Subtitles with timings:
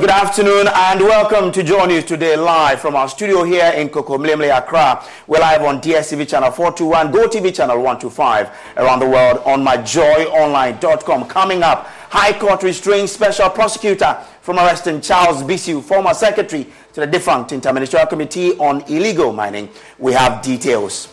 [0.00, 4.56] Good afternoon and welcome to Joy News Today live from our studio here in Kokomlemle,
[4.56, 5.04] Accra.
[5.26, 11.24] We're live on DSTV channel 421, GoTV channel 125, around the world on myjoyonline.com.
[11.26, 17.06] Coming up, High Court restrains special prosecutor from arresting Charles Bissue, former secretary to the
[17.06, 19.68] defunct Interministerial Committee on Illegal Mining.
[19.98, 21.12] We have details.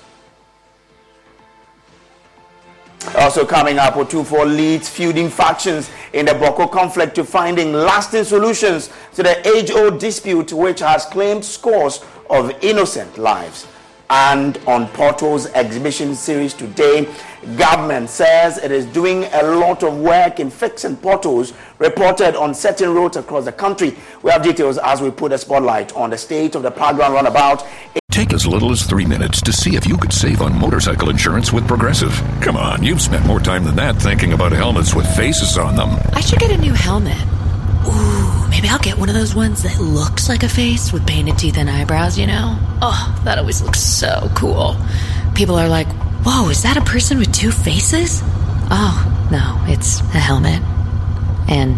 [3.18, 8.90] Also coming up, Otumfuo leads feuding factions in the Bawku conflict to finding lasting solutions
[9.14, 13.68] to the age-old dispute which has claimed scores of innocent lives.
[14.10, 17.08] And on Porto's exhibition series today,
[17.58, 22.94] government says it is doing a lot of work in fixing potholes reported on certain
[22.94, 23.96] roads across the country.
[24.22, 27.66] We have details as we put a spotlight on the state of the Parkground runabout
[28.16, 31.52] Take as little as three minutes to see if you could save on motorcycle insurance
[31.52, 32.14] with Progressive.
[32.40, 35.90] Come on, you've spent more time than that thinking about helmets with faces on them.
[36.14, 37.22] I should get a new helmet.
[37.86, 41.38] Ooh, maybe I'll get one of those ones that looks like a face with painted
[41.38, 42.58] teeth and eyebrows, you know?
[42.82, 44.78] Oh, that always looks so cool.
[45.36, 45.88] People are like,
[46.24, 48.22] whoa, is that a person with two faces?
[48.72, 50.62] Oh, no, it's a helmet
[51.50, 51.78] and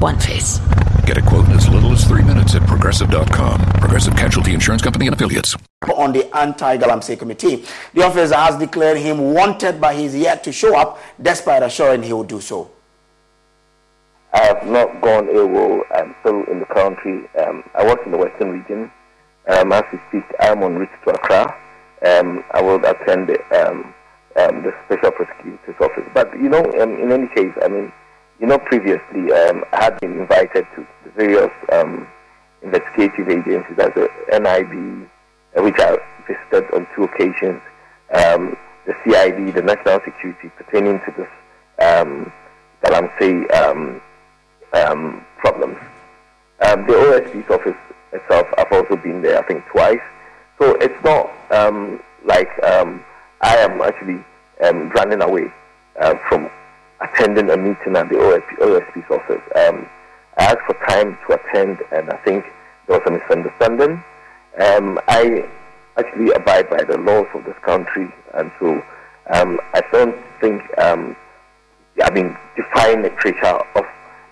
[0.00, 0.58] one face.
[1.06, 3.60] Get a quote in as little as three minutes at progressive.com.
[3.80, 5.56] Progressive Casualty Insurance Company and Affiliates.
[5.94, 10.52] On the anti Galamsey committee, the officer has declared him wanted, but he's yet to
[10.52, 12.70] show up, despite assuring he will do so.
[14.32, 15.80] I have not gone AWOL.
[15.94, 17.24] I'm still in the country.
[17.40, 18.90] Um, I work in the Western region.
[19.48, 21.54] Um, as we speak, I'm on route to Accra.
[22.04, 23.94] Um, I will attend the, um,
[24.36, 26.04] um, the Special Prosecutor's Office.
[26.12, 27.92] But, you know, um, in any case, I mean,
[28.38, 32.06] you know, previously um, I had been invited to various um,
[32.62, 35.08] investigative agencies as the NIB,
[35.56, 35.96] uh, which I
[36.28, 37.62] visited on two occasions,
[38.12, 38.56] um,
[38.86, 41.28] the CID, the National Security, pertaining to this
[41.80, 42.32] um,
[43.54, 44.00] um,
[44.72, 45.78] um, problems.
[46.60, 47.76] Um, the OSP's office
[48.12, 50.00] itself, I've also been there, I think, twice.
[50.58, 53.04] So it's not um, like um,
[53.40, 54.24] I am actually
[54.60, 55.52] running away
[56.00, 56.50] uh, from
[57.00, 59.42] attending a meeting at the OSP, OSP's office.
[59.56, 59.88] Um,
[60.38, 62.44] I asked for time to attend, and I think
[62.86, 64.02] there was a misunderstanding.
[64.58, 65.48] Um, I
[65.96, 68.82] actually abide by the laws of this country, and so
[69.34, 71.16] um, I don't think, um,
[72.02, 73.84] I mean, defying the creature of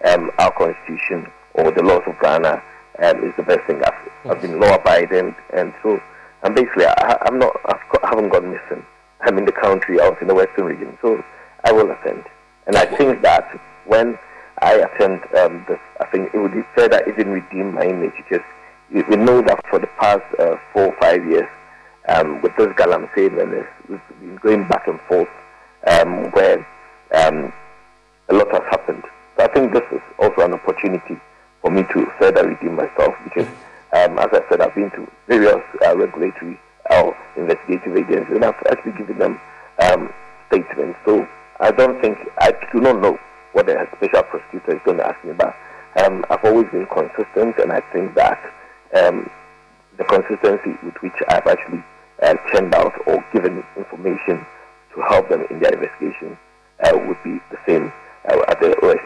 [0.06, 2.62] um, our constitution or the laws of Ghana
[3.02, 3.82] um, is the best thing.
[3.84, 6.00] I've, I've been law abiding, and so
[6.44, 8.84] and basically, I, I'm not, I've got, I haven't gone missing.
[9.22, 9.98] I'm in the country.
[9.98, 11.24] I was in the Western region, so
[11.64, 12.24] I will attend.
[12.66, 14.18] And I think that when
[14.60, 18.44] I attend um, this, I think it would further even redeem my image because
[18.90, 21.48] we know that for the past uh, four or five years,
[22.08, 25.28] um, with this Galamsey menace, we've been going back and forth
[25.86, 26.58] um, where
[27.14, 27.52] um,
[28.28, 29.02] a lot has happened.
[29.36, 31.20] So I think this is also an opportunity
[31.60, 33.48] for me to further redeem myself because,
[33.92, 36.60] um, as I said, I've been to various uh, regulatory
[36.90, 39.40] or investigative agencies and I've actually given them
[39.80, 40.12] um,
[40.48, 40.98] statements.
[41.04, 41.26] So
[41.60, 43.18] I don't think, I do not know
[43.52, 45.54] what the special prosecutor is going to ask me about.
[46.02, 48.40] Um, I've always been consistent, and I think that
[48.96, 49.30] um,
[49.96, 51.84] the consistency with which I've actually
[52.22, 54.44] uh, turned out or given information
[54.94, 56.36] to help them in their investigation
[56.82, 57.92] uh, would be the same
[58.28, 59.03] uh, at the office.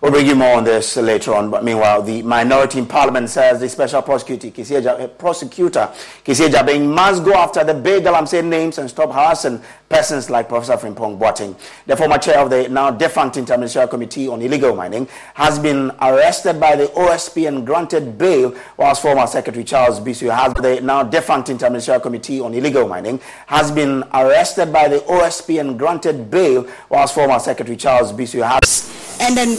[0.00, 1.50] We'll bring you more on this later on.
[1.50, 5.90] But meanwhile, the minority in parliament says the special prosecutor, Kisieja, eh, prosecutor
[6.24, 9.60] Kissi Agyebeng must go after the big Galamsey names and stop harassing
[9.90, 11.54] persons like Professor Frimpong Boateng.
[11.86, 16.58] The former chair of the now defunct Interministerial Committee on Illegal Mining has been arrested
[16.58, 21.50] by the OSP and granted bail, whilst former Secretary Charles Bissue has the now defunct
[21.50, 27.14] Interministerial Committee on Illegal Mining has been arrested by the OSP and granted bail, whilst
[27.14, 28.88] former Secretary Charles Bissue has
[29.20, 29.54] and then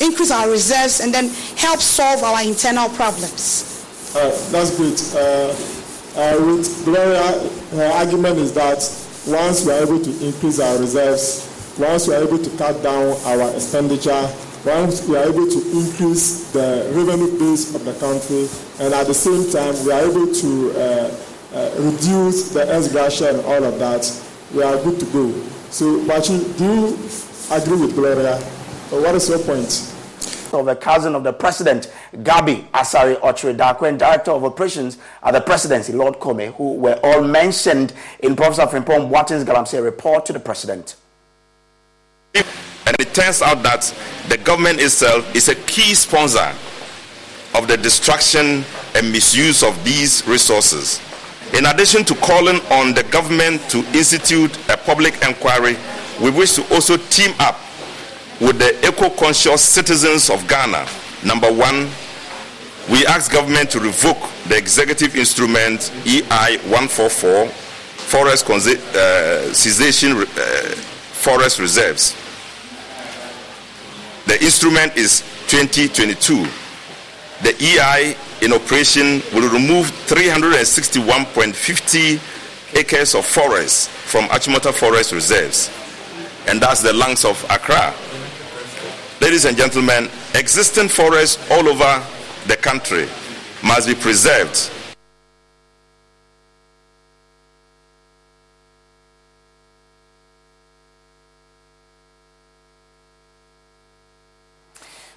[0.00, 3.70] increase our reserves, and then help solve our internal problems.
[4.14, 5.00] Uh, that's great.
[5.14, 5.54] Uh,
[6.16, 7.22] uh, with Gloria,
[7.72, 8.78] her argument is that
[9.26, 13.16] once we are able to increase our reserves, once we are able to cut down
[13.24, 14.30] our expenditure,
[14.64, 18.48] once we are able to increase the revenue base of the country,
[18.78, 21.16] and at the same time we are able to uh,
[21.52, 24.04] uh, reduce the ex gratia and all of that,
[24.54, 25.32] we are good to go.
[25.70, 26.86] So, Bachi, do you
[27.50, 28.38] agree with Gloria?
[28.94, 29.90] Or what is your point?
[30.52, 31.92] of a cousin of the president,
[32.22, 37.92] Gabby Asare Otchere-Darko, director of operations at the presidency, Lord Commey, who were all mentioned
[38.20, 40.94] in Professor Frimpong Boateng's Galamsey report to the president.
[42.36, 43.92] And it turns out that
[44.28, 46.52] the government itself is a key sponsor
[47.56, 48.64] of the destruction
[48.94, 51.00] and misuse of these resources.
[51.58, 55.76] In addition to calling on the government to institute a public inquiry,
[56.22, 57.58] we wish to also team up
[58.40, 60.86] with the eco-conscious citizens of Ghana.
[61.24, 61.88] Number one,
[62.90, 70.74] we ask government to revoke the executive instrument EI 144, forest uh, cessation uh,
[71.24, 72.14] forest reserves.
[74.26, 76.46] The instrument is 2022.
[77.42, 82.20] The EI in operation will remove 361.50
[82.76, 85.70] acres of forest from Achimota Forest Reserves,
[86.48, 87.94] and that's the lungs of Accra.
[89.20, 92.04] Ladies and gentlemen, existing forests all over
[92.46, 93.08] the country
[93.62, 94.70] must be preserved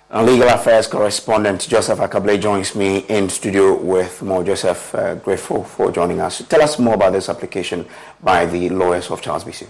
[0.10, 4.42] Our legal affairs correspondent Joseph Ackah-Blay joins me in studio with more.
[4.42, 6.42] Joseph, uh, grateful for joining us.
[6.48, 7.86] Tell us more about this application
[8.24, 9.68] by the lawyers of Charles Bissue.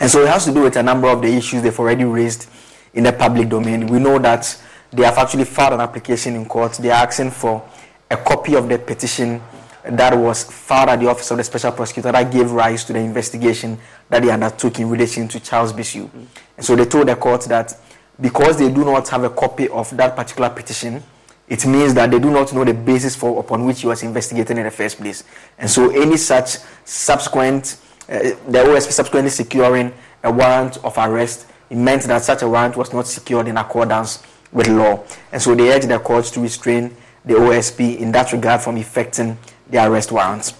[0.00, 2.48] And so it has to do with a number of the issues they've already raised
[2.94, 3.86] in the public domain.
[3.86, 4.60] We know that
[4.92, 6.72] they have actually filed an application in court.
[6.74, 7.66] They are asking for
[8.10, 9.40] a copy of the petition
[9.84, 13.00] that was filed at the office of the special prosecutor that gave rise to the
[13.00, 13.78] investigation
[14.08, 15.72] that they undertook in relation to Charles.
[15.72, 16.24] Mm-hmm.
[16.56, 17.76] And so they told the court that
[18.20, 21.02] because they do not have a copy of that particular petition,
[21.48, 24.56] it means that they do not know the basis for upon which he was investigated
[24.56, 25.24] in the first place.
[25.58, 27.78] And so any such subsequent,
[28.08, 29.92] uh, the OSP subsequently securing
[30.22, 34.22] a warrant of arrest, it meant that such a warrant was not secured in accordance
[34.52, 35.02] with law.
[35.32, 39.38] And so they urged the courts to restrain the OSP in that regard from effecting
[39.70, 40.52] the arrest warrants.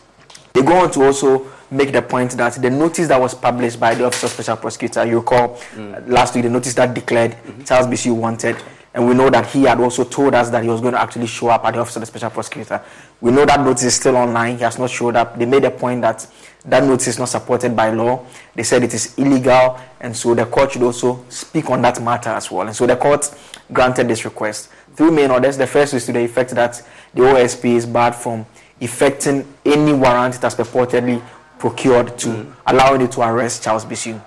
[0.55, 3.95] They go on to also make the point that the notice that was published by
[3.95, 6.09] the Office of Special Prosecutor, you recall mm.
[6.09, 7.65] last week, the notice that declared mm-hmm.
[7.65, 8.57] Charles Bissue wanted,
[8.95, 11.27] and we know that he had also told us that he was going to actually
[11.27, 12.83] show up at the Office of the Special Prosecutor.
[13.21, 14.57] We know that notice is still online.
[14.59, 15.39] He has not showed up.
[15.39, 16.27] They made a point that
[16.67, 18.25] that notice is not supported by law.
[18.55, 22.31] They said it is illegal, and so the court should also speak on that matter
[22.31, 22.67] as well.
[22.67, 23.35] And so the court
[23.73, 24.69] granted this request.
[24.95, 25.57] Three main orders.
[25.57, 26.83] The first is to the effect that
[27.15, 28.45] the OSP is barred from
[28.79, 31.23] effecting any warrant that has purportedly
[31.59, 32.53] procured to mm.
[32.67, 34.21] allowing it to arrest Charles Bissue.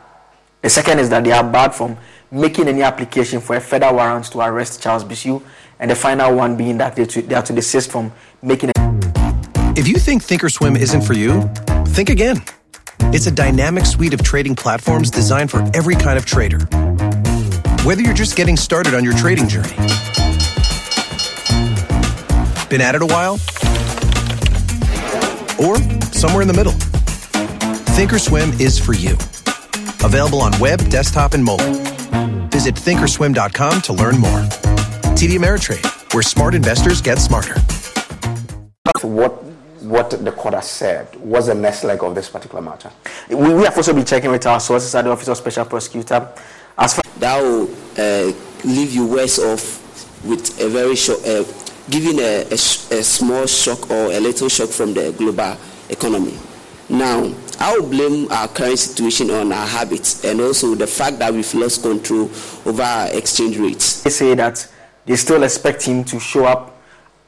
[0.62, 1.98] The second is that they are barred from
[2.32, 5.42] making any application for a further warrant to arrest Charles Bissue.
[5.80, 8.12] And the final one being that they, to, they are to desist from
[8.42, 8.72] making.
[8.76, 11.42] A- if you think Thinkorswim isn't for you,
[11.88, 12.42] think again.
[13.14, 16.60] It's a dynamic suite of trading platforms designed for every kind of trader.
[17.84, 19.76] Whether you're just getting started on your trading journey,
[22.70, 23.36] been at it a while,
[25.60, 25.78] or
[26.12, 26.74] somewhere in the middle.
[27.96, 29.14] Thinkorswim is for you.
[30.04, 31.85] Available on web, desktop, and mobile.
[32.52, 34.42] Visit thinkorswim.com to learn more.
[35.16, 37.56] TD Ameritrade, where smart investors get smarter.
[39.02, 39.44] What
[39.86, 41.08] what the court has said.
[41.18, 42.92] What's the next leg of this particular matter?
[43.30, 46.28] We, we have also been checking with our sources at the Office of Special Prosecutor.
[46.78, 48.34] As far that will uh,
[48.64, 51.44] leave you worse off with a very short, uh,
[51.90, 55.56] giving a, a, a small shock or a little shock from the global
[55.90, 56.38] economy.
[56.90, 61.34] Now, I will blame our current situation on our habits and also the fact that
[61.34, 62.30] we've lost control
[62.66, 64.04] over our exchange rates.
[64.04, 64.68] They say that
[65.06, 66.82] they still expect him to show up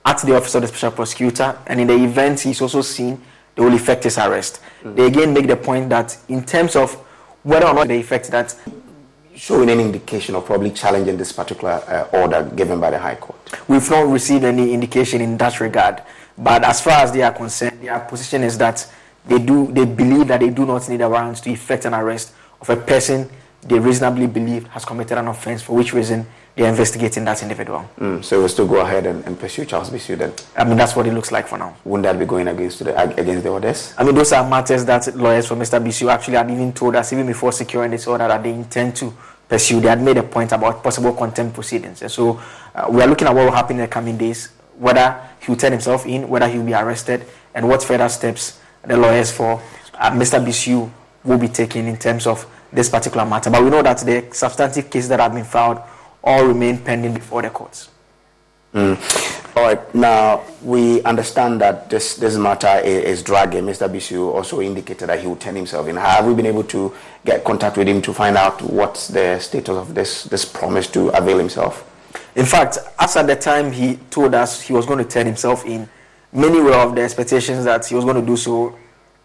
[0.06, 3.22] at the office of the special prosecutor, and in the event he's also seen,
[3.56, 4.62] they will effect his arrest.
[4.80, 4.96] Mm-hmm.
[4.96, 6.94] They again make the point that in terms of
[7.44, 8.56] whether or not they effect that,
[9.36, 13.38] showing any indication of probably challenging this particular uh, order given by the High Court.
[13.68, 16.02] We've not received any indication in that regard,
[16.38, 18.92] but as far as they are concerned, their position is that
[19.28, 22.34] they do they believe that they do not need a warrant to effect an arrest
[22.62, 23.30] of a person
[23.64, 27.88] they reasonably believe has committed an offense for which reason they are investigating that individual.
[28.00, 30.34] Mm, so we'll still go ahead and, and, pursue Charles Bissue then?
[30.56, 31.76] I mean, that's what it looks like for now.
[31.86, 33.94] Wouldn't that be going against the, against the orders?
[33.96, 35.84] I mean, those are matters that lawyers for Mr.
[35.84, 39.14] Bissue actually had even told us, even before securing this order, that they intend to
[39.48, 39.80] pursue.
[39.80, 42.02] They had made a point about possible contempt proceedings.
[42.02, 42.42] And so
[42.74, 45.58] uh, we are looking at what will happen in the coming days, whether he will
[45.58, 49.62] turn himself in, whether he will be arrested, and what further steps the lawyers for
[49.94, 50.44] uh, Mr.
[50.44, 50.90] Bissue
[51.24, 53.50] will be taking in terms of this particular matter.
[53.50, 55.80] But we know that the substantive cases that have been filed
[56.24, 57.90] all remain pending before the courts.
[58.74, 59.56] Mm.
[59.56, 59.96] All right.
[59.96, 63.64] Now we understand that this this matter is, is, dragging.
[63.64, 63.90] Mr.
[63.90, 65.96] Bissue also indicated that he would turn himself in.
[65.96, 66.94] Have we been able to
[67.26, 71.10] get contact with him to find out what's the status of this this promise to
[71.18, 71.86] avail himself?
[72.36, 75.66] In fact, as at the time he told us he was going to turn himself
[75.66, 75.90] in,
[76.32, 78.78] many were of the expectations that he was going to do so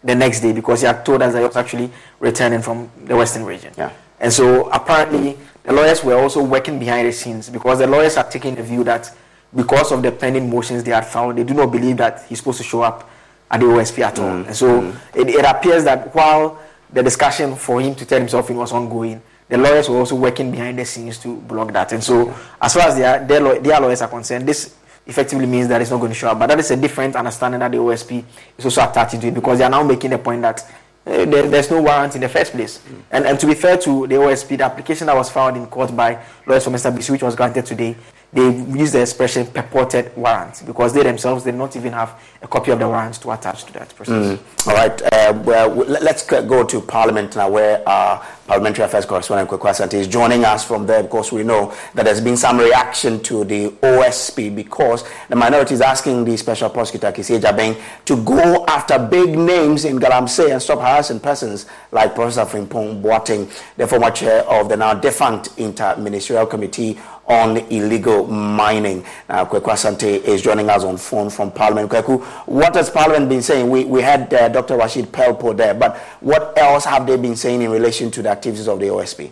[0.03, 3.15] the next day because he had told us that he was actually returning from the
[3.15, 3.73] Western region.
[3.77, 3.91] Yeah.
[4.19, 8.29] And so apparently the lawyers were also working behind the scenes because the lawyers are
[8.29, 9.15] taking the view that
[9.55, 12.57] because of the pending motions they had found, they do not believe that he's supposed
[12.57, 13.09] to show up
[13.49, 14.25] at the OSP at all.
[14.25, 14.47] Mm.
[14.47, 14.95] And so mm.
[15.15, 16.59] it, it appears that while
[16.91, 20.51] the discussion for him to tell himself in was ongoing, the lawyers were also working
[20.51, 21.91] behind the scenes to block that.
[21.91, 25.81] And so, as far as their, their, their lawyers are concerned, this effectively means that
[25.81, 26.39] it's not going to show up.
[26.39, 28.23] But that is a different understanding that the OSP
[28.57, 30.61] is also attaching to it because they are now making the point that
[31.05, 32.77] uh, there, there's no warrant in the first place.
[32.79, 33.01] Mm.
[33.11, 35.93] And, and to be fair to the OSP, the application that was filed in court
[35.95, 36.95] by lawyers for Mr.
[36.95, 37.95] Bissue, which was granted today,
[38.33, 42.71] they use the expression purported warrant because they themselves did not even have a copy
[42.71, 44.39] of the warrant to attach to that process.
[44.39, 44.67] Mm.
[44.67, 45.01] All right.
[45.13, 50.43] Uh, well, let's go to Parliament now, where our Parliamentary Affairs correspondent Asante is joining
[50.43, 55.05] us from there because we know that there's been some reaction to the OSP because
[55.29, 59.97] the minority is asking the Special Prosecutor Kissi Agyebeng to go after big names in
[59.99, 64.93] Galamsey and stop harassing persons like Professor Frimpong Boateng, the former chair of the now
[64.93, 69.03] defunct Inter-Ministerial Committee on illegal mining.
[69.29, 71.89] Now, Kwaku Asante is joining us on phone from Parliament.
[71.89, 73.69] Kwaku, what has Parliament been saying?
[73.69, 74.77] We, we had uh, Dr.
[74.77, 78.67] Rashid Pelpuo there, but what else have they been saying in relation to the activities
[78.67, 79.31] of the OSP?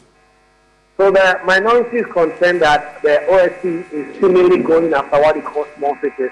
[0.98, 5.66] So the minority is concerned that the OSP is seemingly going after what they call
[5.78, 6.30] small fishes.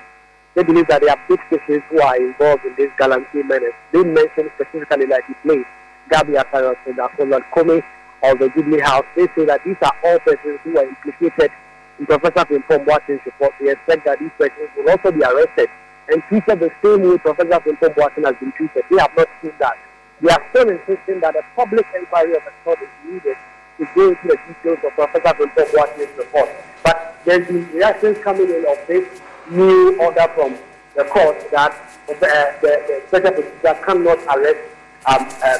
[0.56, 3.74] They believe that there are big fishes who are involved in this Galamsey menace.
[3.92, 5.66] They mentioned specifically like the place,
[6.12, 7.84] Gabi Ataros and Akolan Kome,
[8.24, 11.52] of the Jubilee House, they say that these are all persons who are implicated
[12.00, 13.54] in Professor Frimpong Boateng's report.
[13.60, 15.70] They expect that these persons will also be arrested
[16.10, 18.84] and treated the same way Professor Frimpong Boateng has been treated.
[18.90, 19.78] They have not seen that.
[20.22, 23.38] They are still insisting that a public inquiry of a sort is needed
[23.78, 26.50] to go into the details of Professor Frimpong Boateng's report.
[26.84, 29.08] But there's been reactions coming in of this
[29.50, 30.58] new order from
[30.96, 34.60] the court that uh, the, the special prosecutor cannot arrest
[35.06, 35.58] um, uh,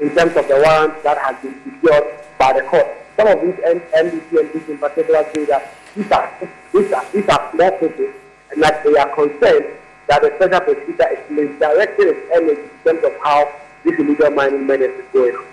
[0.00, 2.04] in terms of the warrant that has been secured
[2.38, 2.86] by the court.
[3.16, 6.32] Some of these NDC and in particular say that these are,
[6.72, 8.14] these are, these are small cases
[8.50, 9.66] and that they are concerned
[10.08, 13.52] that the special prosecutor is misdirecting its energy in terms of how
[13.84, 15.49] this illegal mining menace is going on.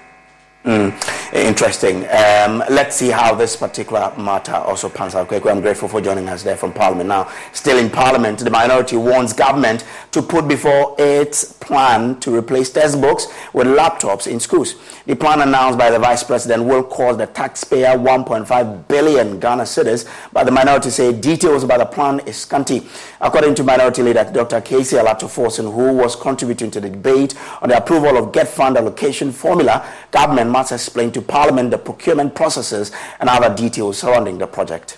[0.67, 0.91] Mm,
[1.33, 2.05] interesting.
[2.09, 5.31] Um, let's see how this particular matter also pans out.
[5.31, 7.07] I'm grateful for joining us there from Parliament.
[7.07, 12.69] Now, still in Parliament, the minority wants government to put before its plan to replace
[12.69, 14.75] textbooks with laptops in schools.
[15.05, 20.05] The plan announced by the Vice President will cost the taxpayer 1.5 billion Ghana cedis,
[20.33, 22.85] but the minority say details about the plan is scanty.
[23.21, 24.59] According to Minority Leader Dr.
[24.59, 29.31] Cassiel Ato Forson, who was contributing to the debate on the approval of GETFund allocation
[29.31, 34.97] formula, government must explain to Parliament the procurement processes and other details surrounding the project.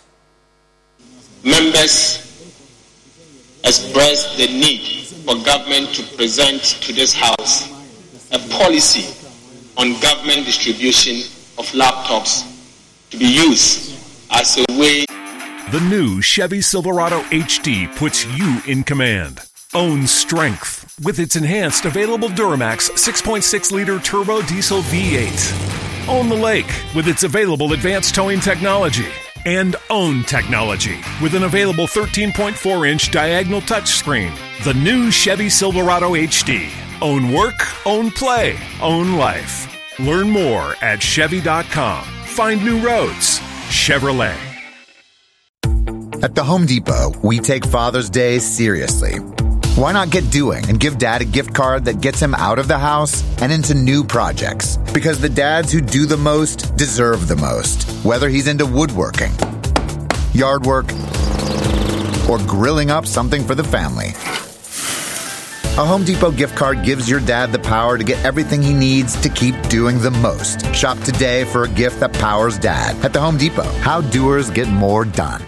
[1.44, 2.00] Members
[3.66, 4.80] expressed the need
[5.26, 7.68] for government to present to this House
[8.32, 9.04] a policy
[9.76, 11.16] on government distribution
[11.58, 12.34] of laptops
[13.10, 14.00] to be used
[14.32, 15.04] as a way.
[15.74, 19.42] The new Chevy Silverado HD puts you in command.
[19.74, 26.08] Own strength with its enhanced available Duramax 6.6 liter turbo diesel V8.
[26.08, 29.08] Own the lake with its available advanced towing technology.
[29.46, 34.34] And own technology with an available 13.4 inch diagonal touchscreen.
[34.64, 36.70] The new Chevy Silverado HD.
[37.02, 39.68] Own work, own play, own life.
[40.00, 42.04] Learn more at Chevy.com.
[42.04, 43.40] Find new roads.
[43.70, 44.38] Chevrolet.
[46.22, 49.20] At the Home Depot, we take Father's Day seriously.
[49.80, 52.68] Why not get doing and give dad a gift card that gets him out of
[52.68, 54.76] the house and into new projects?
[54.94, 59.32] Because the dads who do the most deserve the most, whether he's into woodworking,
[60.34, 60.92] yard work,
[62.30, 64.10] or grilling up something for the family.
[65.82, 69.16] A Home Depot gift card gives your dad the power to get everything he needs
[69.22, 70.76] to keep doing the most.
[70.76, 73.64] Shop today for a gift that powers dad at the Home Depot.
[73.80, 75.42] How doers get more done.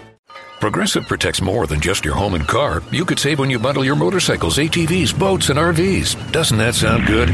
[0.62, 2.84] Progressive protects more than just your home and car.
[2.92, 6.30] You could save when you bundle your motorcycles, ATVs, boats, and RVs.
[6.30, 7.30] Doesn't that sound good?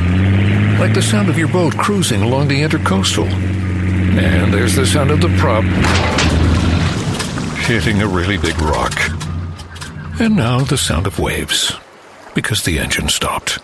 [0.80, 3.26] Like the sound of your boat cruising along the intercoastal.
[3.26, 5.62] And there's the sound of the prop
[7.66, 8.94] hitting a really big rock.
[10.18, 11.75] And now the sound of waves
[12.35, 13.58] because the engine stopped.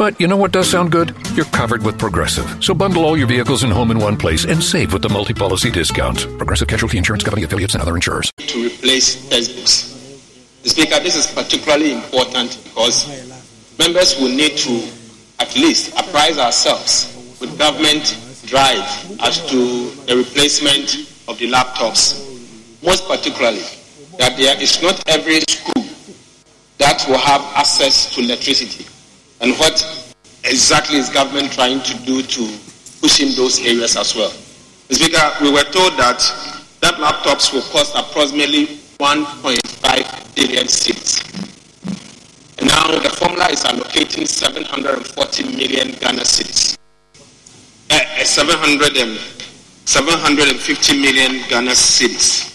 [0.00, 1.14] But you know what does sound good?
[1.34, 2.64] You're covered with Progressive.
[2.64, 5.34] So bundle all your vehicles and home in one place and save with the multi
[5.34, 6.20] policy discount.
[6.38, 8.30] Progressive Casualty Insurance Company affiliates and other insurers.
[8.38, 9.92] To replace textbooks.
[10.62, 13.04] The Speaker, this is particularly important because
[13.78, 14.88] members will need to
[15.38, 18.16] at least apprise ourselves with government
[18.46, 18.80] drive
[19.20, 20.96] as to the replacement
[21.28, 22.16] of the laptops.
[22.82, 23.60] Most particularly,
[24.16, 25.84] that there is not every school
[26.78, 28.86] that will have access to electricity
[29.40, 29.80] and what
[30.44, 32.58] exactly is government trying to do to
[33.00, 34.30] push in those areas as well?
[34.88, 34.94] Mr.
[35.04, 36.18] Speaker, we were told that
[36.80, 38.66] that laptops will cost approximately
[38.98, 40.66] 1.5 billion.
[42.58, 46.22] And now the formula is allocating 740 million Ghana.
[47.90, 49.18] A, a uh, uh, 700 and,
[49.86, 52.46] 750 million Ghana cedis.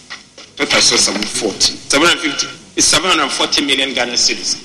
[0.57, 1.75] What I saw 740.
[1.89, 4.64] 750 is 740 million Ghana cedis.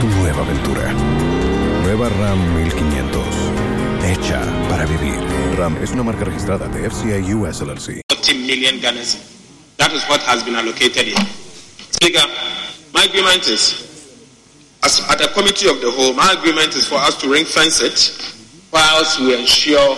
[0.00, 0.92] tu nueva aventura.
[1.82, 3.22] Nueva RAM 1500.
[4.02, 5.18] Hecha para vivir.
[5.56, 8.02] RAM es una marca registrada de FCA US LLC.
[8.08, 9.00] 40 million Ghana.
[9.76, 11.26] That is what has been allocated here.
[11.90, 12.26] Speaker,
[12.92, 13.84] my agreement is,
[14.82, 17.80] as at the committee of the whole, my agreement is for us to ring fence
[17.80, 17.96] it
[18.72, 19.96] whilst we ensure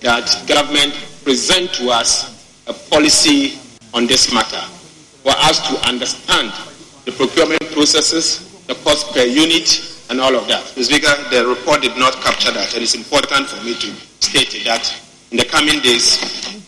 [0.00, 3.58] that government present to us a policy
[3.94, 4.60] on this matter
[5.22, 6.52] for us to understand
[7.04, 9.66] the procurement processes, the cost per unit,
[10.10, 10.62] and all of that.
[10.78, 10.84] Mr.
[10.84, 12.72] Speaker, the report did not capture that.
[12.74, 13.90] and It is important for me to
[14.22, 14.82] state that
[15.30, 16.18] in the coming days,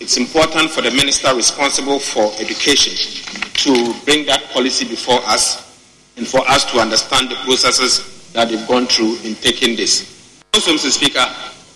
[0.01, 2.95] it's important for the minister responsible for education
[3.55, 5.79] to bring that policy before us
[6.17, 10.43] and for us to understand the processes that they've gone through in taking this.
[10.55, 10.91] Also, Mr.
[10.91, 11.27] Speaker,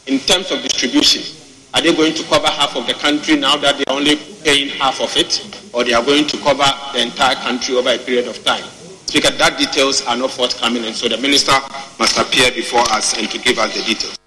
[0.07, 1.23] in terms of distribution,
[1.75, 5.01] are they going to cover half of the country now that they're only paying half
[5.01, 5.43] of it,
[5.73, 8.65] or they are going to cover the entire country over a period of time?
[9.07, 11.53] Speaker, that details are not forthcoming, and so the minister
[11.99, 14.19] must appear before us and to give us the details.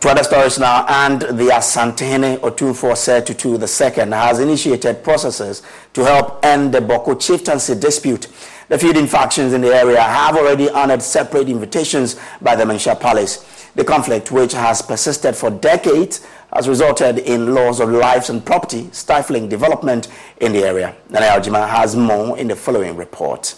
[0.00, 6.04] To other stories now, and the Asantehene Otumfuo Osei Tutu II has initiated processes to
[6.04, 8.28] help end the Bawku chieftaincy dispute.
[8.68, 13.44] The feuding factions in the area have already honored separate invitations by the Manhyia Palace.
[13.74, 18.88] The conflict, which has persisted for decades, has resulted in loss of lives and property,
[18.92, 20.08] stifling development
[20.40, 20.94] in the area.
[21.10, 23.54] Nana Aljima has more in the following report.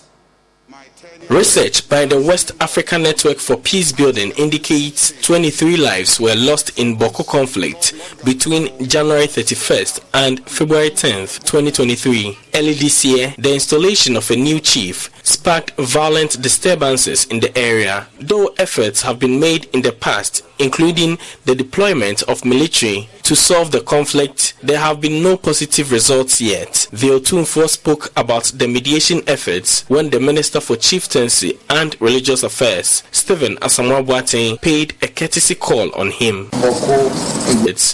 [1.29, 6.97] Research by the West Africa Network for Peace Building indicates 23 lives were lost in
[6.97, 12.37] Bawku conflict between January 31st and February 10th, 2023.
[12.55, 18.09] Early this year, the installation of a new chief sparked violent disturbances in the area.
[18.21, 23.71] Though efforts have been made in the past, including the deployment of military to solve
[23.71, 26.89] the conflict, there have been no positive results yet.
[26.91, 33.05] The Otumfuo spoke about the mediation efforts when the Minister for Chieftaincy and Religious Affairs,
[33.13, 36.51] Stephen Asamoah paid a courtesy call on him.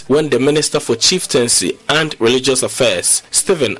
[0.07, 3.75] When the Minister for Chieftaincy and Religious Affairs, Stephen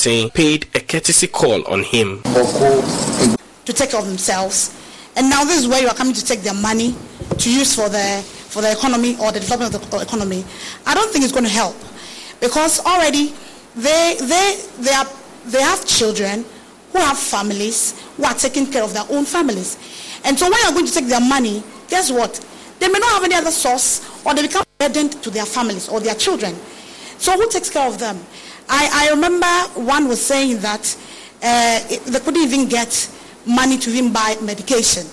[0.00, 2.22] Asamoah paid a courtesy call on him.
[2.22, 4.74] to take care of themselves.
[5.16, 6.94] And now this is where you are coming to take their money
[7.38, 10.44] to use for the for the economy or the development of the economy.
[10.86, 11.76] I don't think it's going to help
[12.40, 13.34] because already
[13.76, 15.06] they they they are
[15.46, 16.44] they have children
[16.92, 19.76] who have families who are taking care of their own families.
[20.24, 22.44] And so when you're going to take their money, guess what?
[22.78, 26.00] They may not have any other source or they become burdened to their families or
[26.00, 26.54] their children.
[27.18, 28.18] So who takes care of them?
[28.70, 29.46] I, I remember
[29.80, 30.96] one was saying that
[31.42, 33.08] uh, it- they couldn't even get
[33.46, 35.06] money to even buy medication.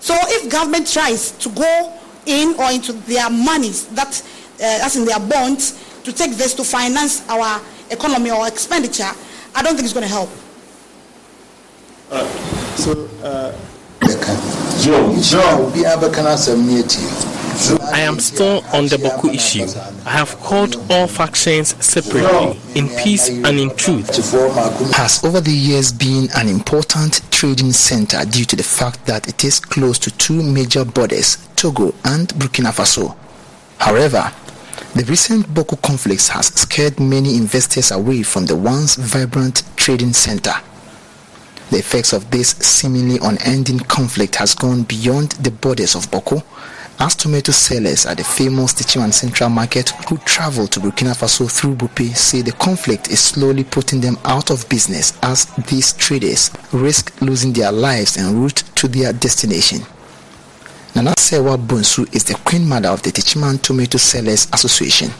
[0.00, 1.92] So if government tries to go
[2.26, 4.22] in or into their monies, that
[4.56, 7.60] uh, that's in their bonds, to take this to finance our
[7.90, 9.10] economy or expenditure,
[9.54, 10.30] I don't think it's going to help.
[12.76, 13.52] So, uh,
[17.56, 19.64] I am still on the Bawku issue.
[20.04, 24.14] I have called all factions separately, in peace and in truth.
[24.94, 29.42] has over the years been an important trading center due to the fact that it
[29.42, 33.16] is close to two major borders, Togo and Burkina Faso.
[33.78, 34.30] However,
[34.94, 40.52] the recent Bawku conflicts has scared many investors away from the once vibrant trading center.
[41.70, 46.42] The effects of this seemingly unending conflict has gone beyond the borders of Bawku,
[46.98, 51.74] as tomato sellers at the famous Techiman Central Market who travel to Burkina Faso through
[51.74, 57.20] Bupe say the conflict is slowly putting them out of business as these traders risk
[57.20, 59.80] losing their lives en route to their destination.
[60.94, 65.10] Nana Sewa Bonsu is the queen mother of the Techiman Tomato Sellers Association.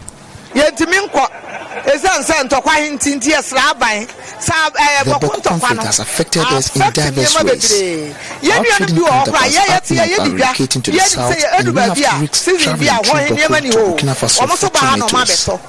[1.86, 4.08] Ɛsiane sɛ ntɔkwa ahenti nti yɛsra aban.
[4.40, 7.44] Saa ɛɛ The bɔko Boko ntɔkwa conflict no has affected us in affect diverse nneɛma
[7.44, 7.72] ways.
[7.72, 8.14] bebree.
[8.14, 9.24] Our yɛn nua no trading bi wɔ hɔ koraa.
[9.24, 11.32] counterparts yɛyɛ are te yɛyɛ thinking bibia about relocating to the yɛn south.
[11.32, 13.26] sɛ and ɛdu we have baabi a to risk season bi traveling a through wɔn
[13.36, 13.96] nneɛma ni Boko hɔ.
[13.98, 15.46] To Burkina Faso wɔn nso for ba ha na wɔn tomatoes.
[15.46, 15.60] abɛtɔ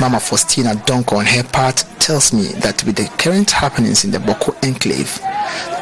[0.00, 4.18] Mama Faustina Donko on her part tells me that with the current happenings in the
[4.18, 5.18] Bawku enclave,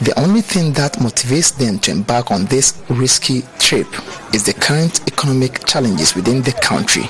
[0.03, 3.89] the only thing that motivates them to embark on this risky trip
[4.33, 7.09] is the current economic challenges within the country.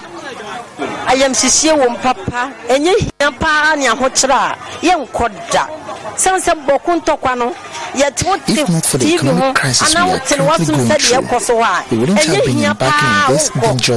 [1.07, 2.51] Ayamsisie wɔ mpapa.
[2.69, 5.67] Ɛnyɛ hia paa ne ahokyerɛ a yɛnkɔ da.
[6.17, 7.53] Sɛn sɛ bɔko ntɔkwa no
[7.95, 8.53] yɛte wo te
[8.99, 9.53] tv ho
[9.87, 13.95] anaa wote ne wasom sɛdeɛ ɛkɔ so hɔ a ɛnyɛ hia paa wonkɔ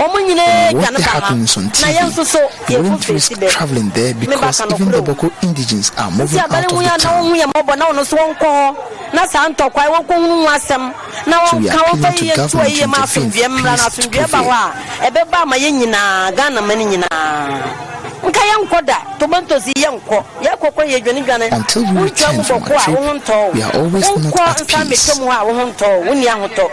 [0.00, 0.08] dangerous journey.
[0.08, 2.74] ɔmo nyinaa What dwane the ba ha happenings on na yɛn nso so TV, we
[2.74, 6.42] yɛfo wouldn't risk fesi dɛ traveling there because even the Bawku indigenes are moving nti
[6.42, 7.24] out abɛne of hu the yɛ na town.
[7.24, 8.76] wohu yɛ mmɔbɔ na ɔno so wɔnkɔ hɔ
[9.14, 10.94] na saa ntɔkwa yi wɔnkɔhunu ho asɛm
[11.26, 13.30] na So we wɔnka are wɔmfa appealing to yiyɛ ntoa government yie ma to intervene
[13.30, 16.60] asomdwoeɛ mmra no for peace to asomdwoeɛ ba hɔ a ɛbɛba ama yɛn nyinaa ghana
[16.62, 22.04] ma no nyinaa nka yɛnkɔ da tobantos yi yɛnkɔ yɛkɔkɔ yɛ dwanedwane Until we wontwa
[22.04, 24.40] return mu from bɔko our a wo ho trip, ntɔ we are always not wonkɔ
[24.40, 25.08] at nsa peace.
[25.10, 26.70] mmɛtwa mu hɔ a wo ho ntɔ wo nni ahotɔ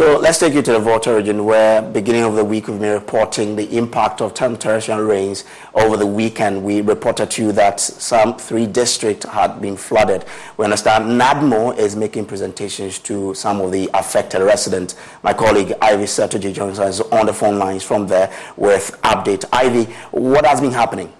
[0.00, 2.94] So let's take you to the Volta region where beginning of the week we've been
[2.94, 6.64] reporting the impact of tempestuous rains over the weekend.
[6.64, 10.24] We reported to you that some three districts had been flooded.
[10.56, 14.96] We understand NADMO is making presentations to some of the affected residents.
[15.22, 19.44] My colleague Ivy Satoji Johnson is on the phone lines from there with update.
[19.52, 21.12] Ivy, what has been happening?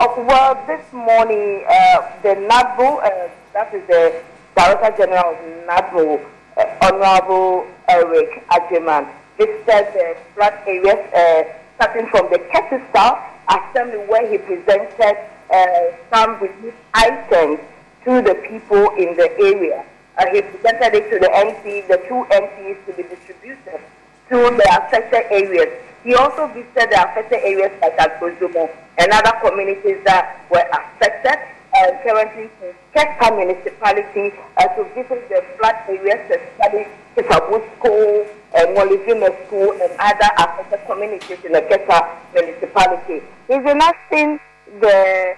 [0.00, 4.22] Oh, well, this morning, uh, the NADMO, uh, that is the
[4.54, 6.26] Director General of NADMO,
[6.58, 11.44] uh, Honorable Eric Ajeman, visited the flood areas uh,
[11.76, 15.16] starting from the Ketista Assembly where he presented
[15.52, 17.60] uh, some relief items
[18.04, 19.84] to the people in the area.
[20.18, 23.80] Uh, he presented it to the NC, the two NCs to be distributed
[24.28, 25.68] to the affected areas.
[26.02, 31.38] He also visited the affected areas like Agbozume and other communities that were affected.
[31.76, 32.48] And currently
[32.94, 39.90] Keta municipality uh, to visit the flood areas, especially Kisabu School, and Molivina School, and
[39.98, 43.24] other affected communities in the Keta municipality.
[43.48, 44.38] He's been asking
[44.80, 45.34] the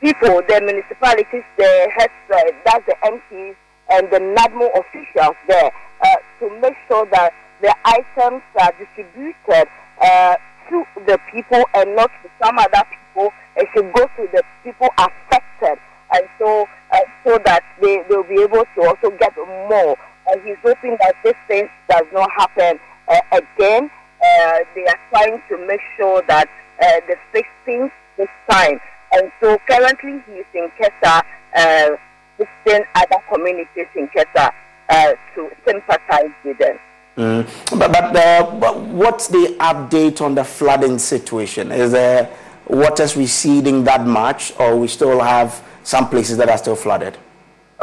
[0.00, 3.56] people, the municipalities, the heads, uh, that's the MPs
[3.90, 5.70] and the NADMO officials there,
[6.02, 9.68] uh, to make sure that the items are distributed
[10.00, 10.36] uh,
[10.70, 13.30] to the people and not to some other people.
[13.56, 15.78] It should go to the people affected,
[16.12, 19.96] and so uh, so that they will be able to also get more.
[20.26, 23.90] And he's hoping that this thing does not happen uh, again.
[24.22, 26.48] Uh, they are trying to make sure that
[26.82, 28.80] uh, they fix things this time.
[29.12, 31.22] And so currently he is in Kesa,
[31.56, 31.96] uh,
[32.38, 34.50] visiting other communities in Kesa
[34.88, 36.78] uh, to sympathize with them.
[37.16, 37.78] Mm.
[37.78, 41.70] But, but, uh, but what's the update on the flooding situation?
[41.70, 42.34] Is there
[42.66, 47.16] waters receding that much, or we still have some places that are still flooded?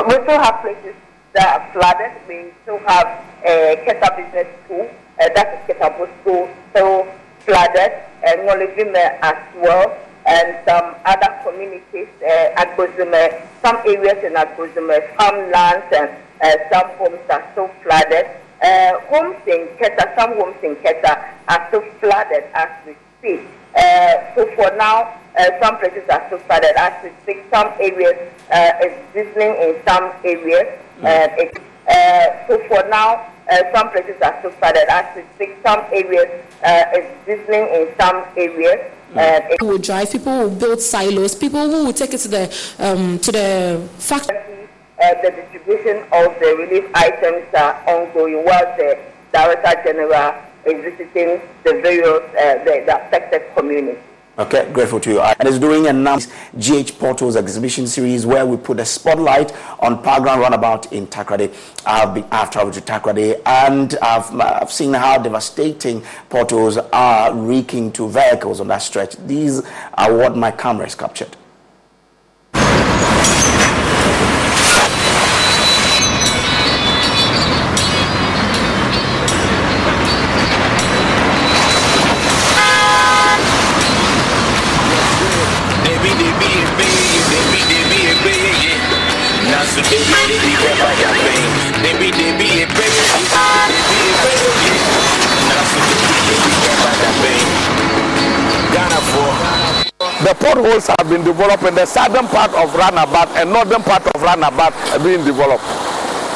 [0.06, 0.95] We still have places
[1.34, 2.12] that flooded.
[2.28, 3.08] We still have
[3.44, 4.89] uh, Keta Business School,
[5.20, 5.89] uh, that is Keta
[6.22, 7.08] School, still
[7.46, 7.91] flooded,
[8.24, 15.88] and Molivime as well, and some other communities, uh, Agbozume, some areas in Agbozume, farmlands,
[15.91, 16.10] and
[16.41, 18.26] uh, some homes are still flooded.
[18.62, 23.41] Uh, homes in Keta, some homes in Keta are still flooded as we speak.
[23.76, 27.44] Uh, so for now, uh, some places are still flooded as we speak.
[27.52, 28.17] Some areas
[28.52, 30.67] uh, is drizzling in some areas.
[31.03, 35.57] Uh, it, uh, so for now, uh, some places are still flooded as we speak.
[35.65, 36.29] Some areas
[36.63, 38.79] uh, is drizzling in some areas.
[39.15, 40.11] Uh, it, People will drive.
[40.11, 41.35] People will build silos.
[41.35, 42.43] People who will take it to the
[42.79, 44.37] um, to the factory.
[45.01, 48.97] uh, the distribution of the relief items are ongoing while the
[49.33, 50.35] Director General
[50.65, 53.97] is visiting the various uh, the, the affected communities.
[54.41, 55.21] Okay, grateful to you.
[55.21, 56.25] And is doing a nice
[56.58, 61.54] GH Portals exhibition series where we put a spotlight on Paa Grant Runabout in Takoradi.
[61.86, 67.91] I've, been, I've traveled to Takoradi and I've, I've seen how devastating portals are wreaking
[67.91, 69.15] to vehicles on that stretch.
[69.27, 69.62] These
[69.93, 71.38] are what my camera has captured.
[100.32, 104.22] The potholes have been developed in the southern part of Runabout and northern part of
[104.22, 105.62] Runabout are being developed.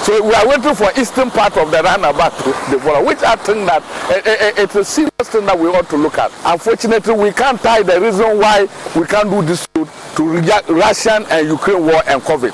[0.03, 3.65] So we are waiting for eastern part of the Runabout to develop, which I think
[3.67, 3.81] that
[4.11, 6.29] eh, eh, it's a serious thing that we ought to look at.
[6.43, 8.67] Unfortunately, we can't tie the reason why
[8.99, 12.51] we can't do this to, to Russian and Ukraine war and COVID.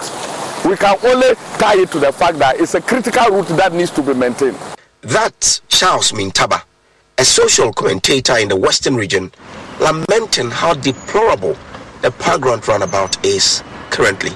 [0.70, 3.90] We can only tie it to the fact that it's a critical route that needs
[3.92, 4.60] to be maintained.
[5.02, 6.62] That Charles Mintaba,
[7.18, 9.32] a social commentator in the Western region,
[9.82, 11.58] lamenting how deplorable
[12.02, 14.32] the Park roundabout is currently.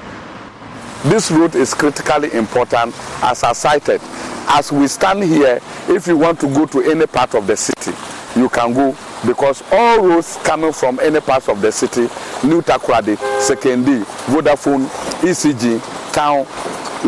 [1.03, 4.01] This route is critically important as I cited.
[4.47, 7.91] As we stand here, if you want to go to any part of the city,
[8.39, 12.01] you can go because all roads coming from any part of the city,
[12.47, 14.87] New Takoradi, Sekondi, Vodafone,
[15.21, 15.79] ECG,
[16.13, 16.45] town,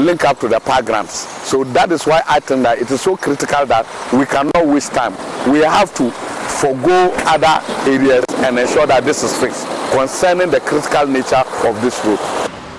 [0.03, 1.11] link up to the programs.
[1.11, 4.93] So that is why I think that it is so critical that we cannot waste
[4.93, 5.13] time.
[5.51, 6.11] We have to
[6.47, 12.03] forego other areas and ensure that this is fixed concerning the critical nature of this
[12.05, 12.19] route.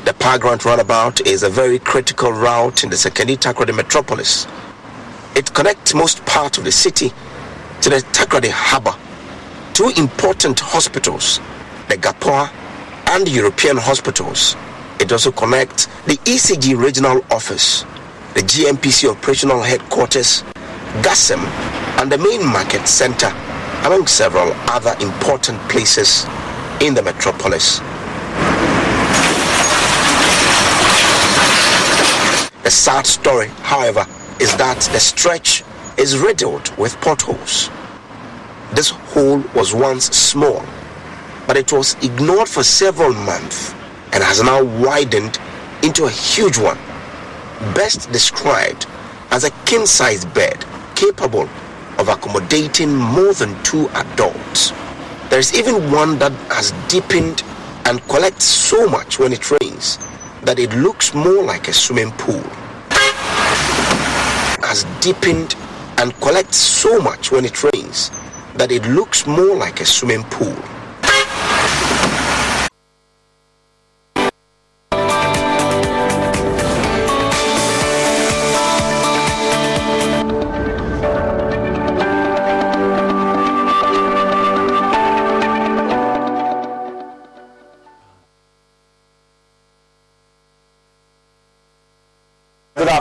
[0.05, 4.47] The Park roundabout is a very critical route in the Sekondi Takoradi metropolis.
[5.37, 7.13] It connects most part of the city
[7.83, 8.95] to the Takoradi harbour.
[9.75, 11.39] Two important hospitals,
[11.89, 12.51] the Gapoa
[13.11, 14.57] and the European hospitals,
[15.01, 17.83] it also connects the ECG regional office,
[18.35, 20.43] the GMPC operational headquarters,
[21.03, 21.39] GASEM,
[22.01, 23.31] and the main market center,
[23.85, 26.25] among several other important places
[26.81, 27.81] in the metropolis.
[32.63, 34.05] The sad story, however,
[34.41, 35.65] is that the stretch
[35.97, 37.71] is riddled with potholes.
[38.73, 40.65] This hole was once small,
[41.47, 43.73] but it was ignored for several months
[44.13, 45.39] and has now widened
[45.83, 46.79] into a huge one,
[47.75, 48.87] best described
[49.31, 50.65] as a king sized bed
[50.95, 51.49] capable
[51.99, 54.73] of accommodating more than two adults.
[55.31, 57.43] There is even one that has deepened
[57.85, 59.99] and collects so much when it rains
[60.43, 62.43] that it looks more like a swimming pool.
[64.63, 65.55] Has deepened
[65.99, 68.11] and collects so much when it rains
[68.55, 70.57] that it looks more like a swimming pool.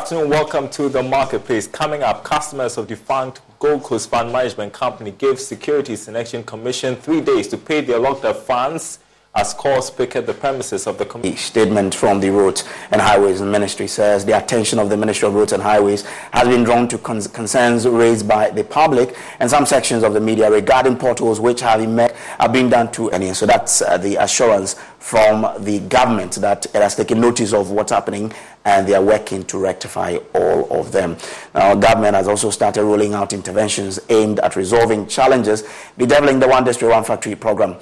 [0.08, 0.30] Afternoon.
[0.30, 1.68] Welcome to the marketplace.
[1.68, 6.96] Coming up, customers of defunct Gold Coast Fund Management Company gave Securities and Exchange Commission
[6.96, 9.00] three days to pay their locked up funds
[9.38, 9.54] as
[9.92, 11.38] picket the premises of the commission.
[11.38, 15.54] Statement from the Roads and Highways Ministry says the attention of the Ministry of Roads
[15.54, 20.04] and Highways has been drawn to con- concerns raised by the public and some sections
[20.04, 23.32] of the media regarding portals which have emerged are being done to any.
[23.36, 27.92] So that's uh, the assurance from the government that it has taken notice of what's
[27.92, 28.34] happening
[28.66, 31.16] and they are working to rectify all of them.
[31.54, 35.64] Now, government has also started rolling out interventions aimed at resolving challenges
[35.98, 37.78] bedeviling the One District, One Factory program.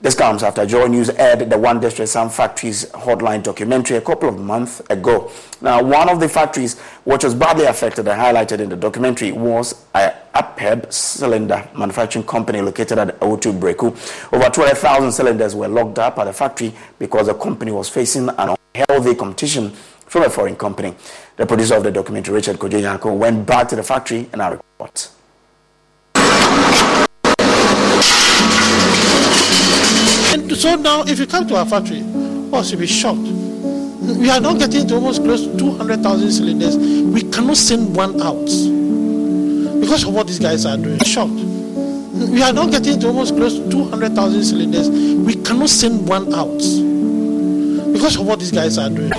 [0.00, 4.28] This comes after Joy News aired the One District Some Factories hotline documentary a couple
[4.28, 5.28] of months ago.
[5.60, 9.84] Now, one of the factories which was badly affected and highlighted in the documentary was
[9.96, 14.32] a APEB cylinder manufacturing company located at O2 Breku.
[14.32, 18.54] Over 12,000 cylinders were locked up at the factory because the company was facing an
[18.76, 19.70] unhealthy competition
[20.06, 20.94] from a foreign company.
[21.36, 25.10] The producer of the documentary, Richard Kojenyako, went back to the factory and I report.
[30.30, 33.18] And so now, if you come to our factory, oh, you'll be shocked.
[33.18, 36.76] We are now getting to almost close to 200,000 cylinders.
[36.76, 38.46] We cannot send one out
[39.80, 40.98] because of what these guys are doing.
[41.00, 41.32] Shocked.
[41.32, 44.90] We are now getting to almost close to 200,000 cylinders.
[44.90, 46.58] We cannot send one out
[47.92, 49.12] because of what these guys are doing.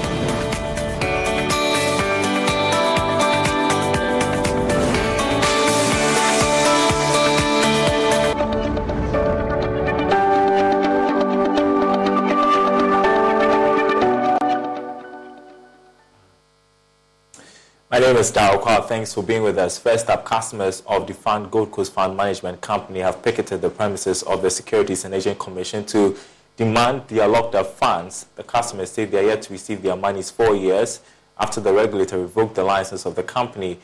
[18.20, 19.80] Is Thanks for being with us.
[19.80, 24.24] First up, customers of the Fund Gold Coast Fund Management Company have picketed the premises
[24.24, 26.18] of the Securities and Exchange Commission to
[26.58, 28.26] demand their locked up funds.
[28.36, 31.00] The customers say they are yet to receive their monies four years
[31.40, 33.80] after the regulator revoked the license of the company.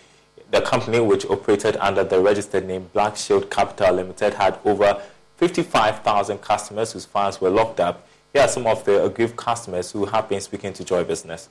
[0.51, 5.01] The company, which operated under the registered name Black Shield Capital Limited, had over
[5.37, 8.05] 55,000 customers whose funds were locked up.
[8.33, 11.47] Here are some of the aggrieved customers who have been speaking to Joy Business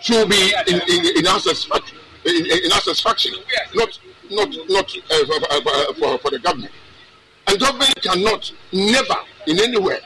[0.00, 3.34] should be in, in, in, our, satisfaction, in, in our satisfaction,
[3.74, 3.98] not,
[4.30, 6.72] not, not uh, for, for, for, the government.
[7.46, 9.98] And government cannot, never, in any way,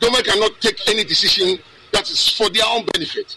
[0.00, 1.58] government cannot take any decision
[1.92, 3.36] that is for their own benefit.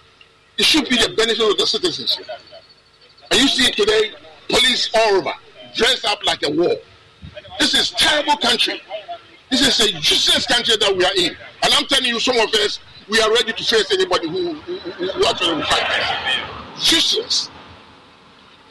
[0.57, 2.19] It should be the benefit of the citizens.
[3.31, 4.11] And you see today,
[4.49, 5.33] police all over,
[5.75, 6.75] dressed up like a war.
[7.59, 8.81] This is terrible country.
[9.49, 11.35] This is a useless country that we are in.
[11.63, 14.77] And I'm telling you, some of us, we are ready to face anybody who, who,
[14.77, 16.91] who actually will fight us.
[16.91, 17.49] Useless.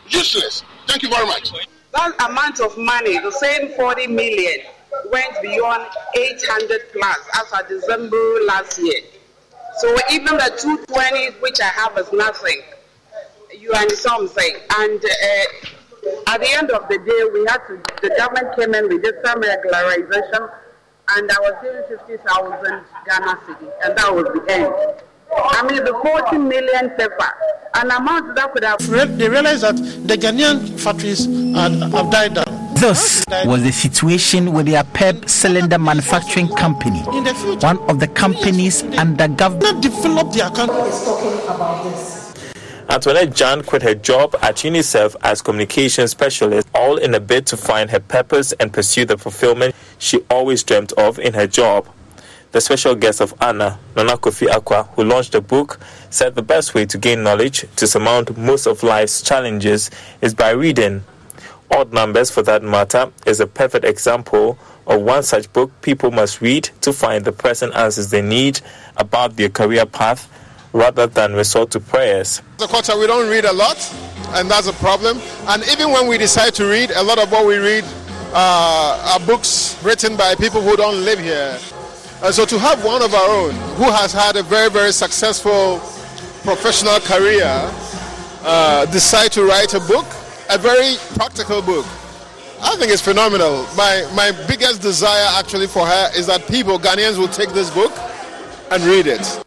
[0.08, 0.62] Useless.
[0.86, 1.52] Thank you very much.
[1.92, 4.60] That amount of money, the same 40 million,
[5.10, 9.00] went beyond 800 plus as of December last year.
[9.78, 12.62] So even the 220 which I have is nothing.
[13.58, 13.88] You I'm
[14.28, 14.56] saying?
[14.78, 18.88] And uh, at the end of the day, we had to, the government came in,
[18.88, 20.50] we did some regularization,
[21.16, 24.74] and I was given 50,000 Ghana cedi, and that was the end.
[25.30, 27.32] I mean, the 40 million paper,
[27.74, 28.78] an amount that could have.
[29.18, 32.74] They realized that the Ghanaian factories had, have died down.
[32.74, 39.28] This was the situation with their PEP cylinder manufacturing company, one of the companies under
[39.28, 39.82] government.
[39.82, 40.76] developed their country.
[42.90, 47.54] Antoinette Jan quit her job at UNICEF as communication specialist, all in a bid to
[47.54, 51.86] find her purpose and pursue the fulfillment she always dreamt of in her job.
[52.52, 56.72] The special guest of Anna, Nana Kofi Akwa, who launched the book, said the best
[56.72, 59.90] way to gain knowledge to surmount most of life's challenges
[60.22, 61.04] is by reading.
[61.70, 66.40] Odd Numbers, for that matter, is a perfect example of one such book people must
[66.40, 68.62] read to find the present answers they need
[68.96, 70.26] about their career path
[70.72, 72.42] rather than resort to prayers.
[72.60, 73.76] A culture, we don't read a lot,
[74.34, 75.18] and that's a problem.
[75.46, 77.84] And even when we decide to read, a lot of what we read
[78.32, 81.58] uh, are books written by people who don't live here.
[82.22, 85.78] And so to have one of our own who has had a very, very successful
[86.42, 87.46] professional career
[88.42, 90.06] uh, decide to write a book,
[90.50, 91.86] a very practical book,
[92.60, 93.64] I think it's phenomenal.
[93.76, 97.92] My, my biggest desire actually for her is that people, Ghanaians, will take this book
[98.72, 99.44] and read it.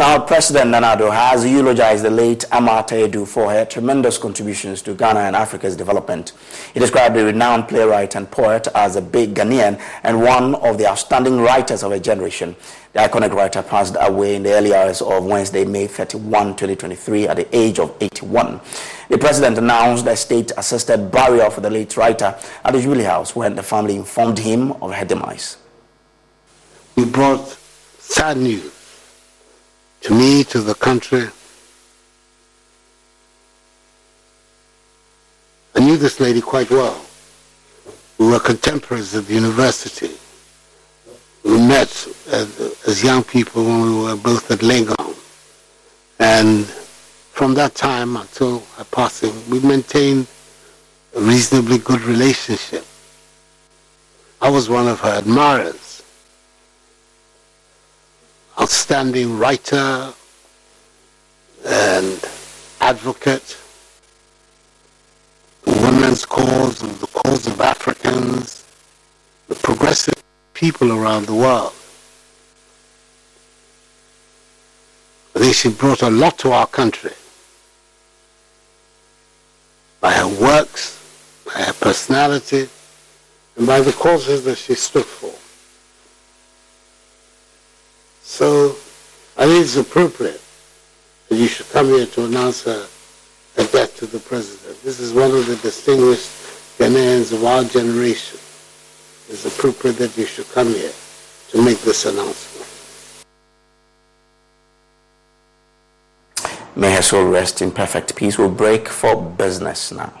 [0.00, 4.94] Now, President Nana Addo has eulogized the late Amata Edu for her tremendous contributions to
[4.94, 6.32] Ghana and Africa's development.
[6.72, 10.86] He described the renowned playwright and poet as a big Ghanaian and one of the
[10.88, 12.56] outstanding writers of a generation.
[12.94, 17.36] The iconic writer passed away in the early hours of Wednesday, May 31, 2023, at
[17.36, 18.58] the age of 81.
[19.10, 22.34] The president announced a state-assisted burial for the late writer
[22.64, 25.58] at the Jubilee House when the family informed him of her demise.
[26.96, 27.54] We brought
[27.98, 28.79] sad news
[30.02, 31.28] to me, to the country.
[35.74, 37.00] I knew this lady quite well.
[38.18, 40.10] We were contemporaries at the university.
[41.44, 41.90] We met
[42.30, 45.16] as, as young people when we were both at Legon.
[46.18, 50.26] And from that time until her passing, we maintained
[51.16, 52.84] a reasonably good relationship.
[54.42, 55.89] I was one of her admirers
[58.70, 60.14] outstanding writer
[61.66, 62.24] and
[62.80, 63.58] advocate,
[65.64, 68.64] the women's cause, and the cause of Africans,
[69.48, 70.14] the progressive
[70.54, 71.72] people around the world.
[75.34, 77.14] I think she brought a lot to our country
[80.00, 80.96] by her works,
[81.44, 82.68] by her personality,
[83.56, 85.39] and by the causes that she stood for.
[88.30, 88.76] So
[89.36, 90.40] I think it's appropriate
[91.28, 92.86] that you should come here to announce a,
[93.58, 94.80] a death to the president.
[94.82, 96.30] This is one of the distinguished
[96.78, 98.38] Ghanaians of our generation.
[99.28, 100.92] It's appropriate that you should come here
[101.48, 102.68] to make this announcement.
[106.76, 108.38] May her soul rest in perfect peace.
[108.38, 110.12] We'll break for business now.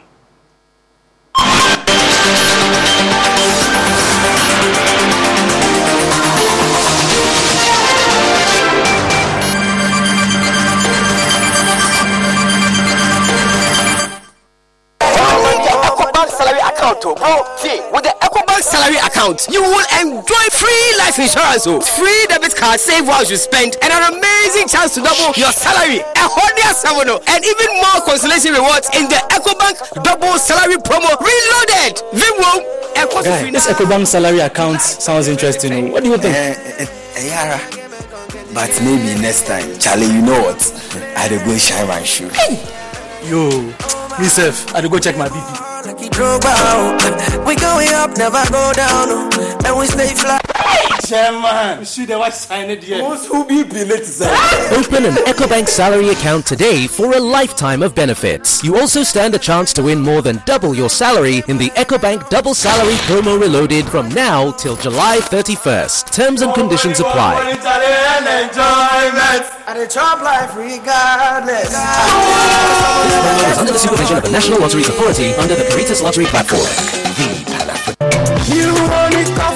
[17.04, 17.42] Oh, bro.
[17.56, 22.56] See, with the EcoBank salary account, you will enjoy free life insurance, oh, free debit
[22.56, 26.00] card, save while you spend, and an amazing chance to double your salary.
[26.00, 31.10] A hundred seven, oh, and even more consolation rewards in the EcoBank double salary promo
[31.18, 32.02] reloaded.
[32.12, 32.80] Vimwo.
[33.24, 35.72] Guy, this EcoBank salary account sounds interesting.
[35.72, 35.92] Oh.
[35.92, 36.34] What do you think?
[36.34, 36.86] Uh, uh,
[37.20, 37.58] yeah,
[38.52, 40.06] but maybe next time, Charlie.
[40.06, 40.60] You know what?
[41.16, 42.28] I'd go shine my shoe.
[42.28, 42.60] Hey.
[43.28, 43.62] Yo,
[44.18, 45.69] myself, I'd go check my BP.
[47.46, 49.62] We going up, never go down, oh.
[49.64, 50.49] and we stay fly.
[51.10, 53.02] Chairman, you see the white sign it here.
[53.02, 54.06] Who be late
[54.70, 58.62] Open an Ecobank salary account today for a lifetime of benefits.
[58.62, 62.28] You also stand a chance to win more than double your salary in the Ecobank
[62.28, 66.12] Double Salary Promo Reloaded from now till July 31st.
[66.12, 67.58] Terms and conditions apply.
[69.66, 71.70] And the top life regardless.
[71.70, 76.62] This is under the supervision of the National Lotteries Authority under the Caritas Lottery Platform.
[77.18, 79.49] The Pan-African.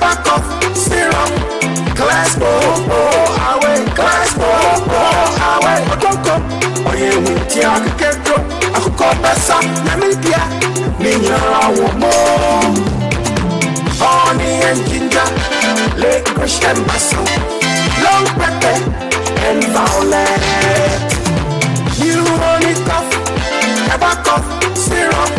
[0.00, 1.30] Never cough, syrup,
[1.94, 6.44] class, oh, away, class, oh, away, don't come.
[7.00, 8.34] ewu tí a kékeré tó
[8.76, 10.40] àkókò bẹ́sà nàmíbíà
[11.02, 12.16] níyàrá wọ̀ mọ́.
[14.00, 15.28] Honey and ginger,
[16.00, 17.24] licorice and basil,
[18.04, 18.78] long pepper
[19.48, 20.42] and violet.
[22.04, 23.12] You only cough,
[24.26, 24.46] cough,
[24.84, 25.30] syrup,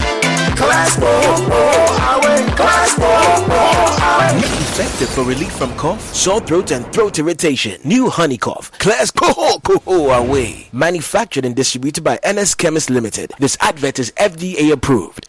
[0.61, 4.37] class, away, class, away.
[4.37, 7.81] Effective for relief from cough, sore throat, and throat irritation.
[7.83, 8.71] New Honey Cough.
[8.79, 10.67] Class Coho Coho Away.
[10.71, 13.31] Manufactured and distributed by NS Chemist Limited.
[13.39, 15.27] This advert is FDA approved.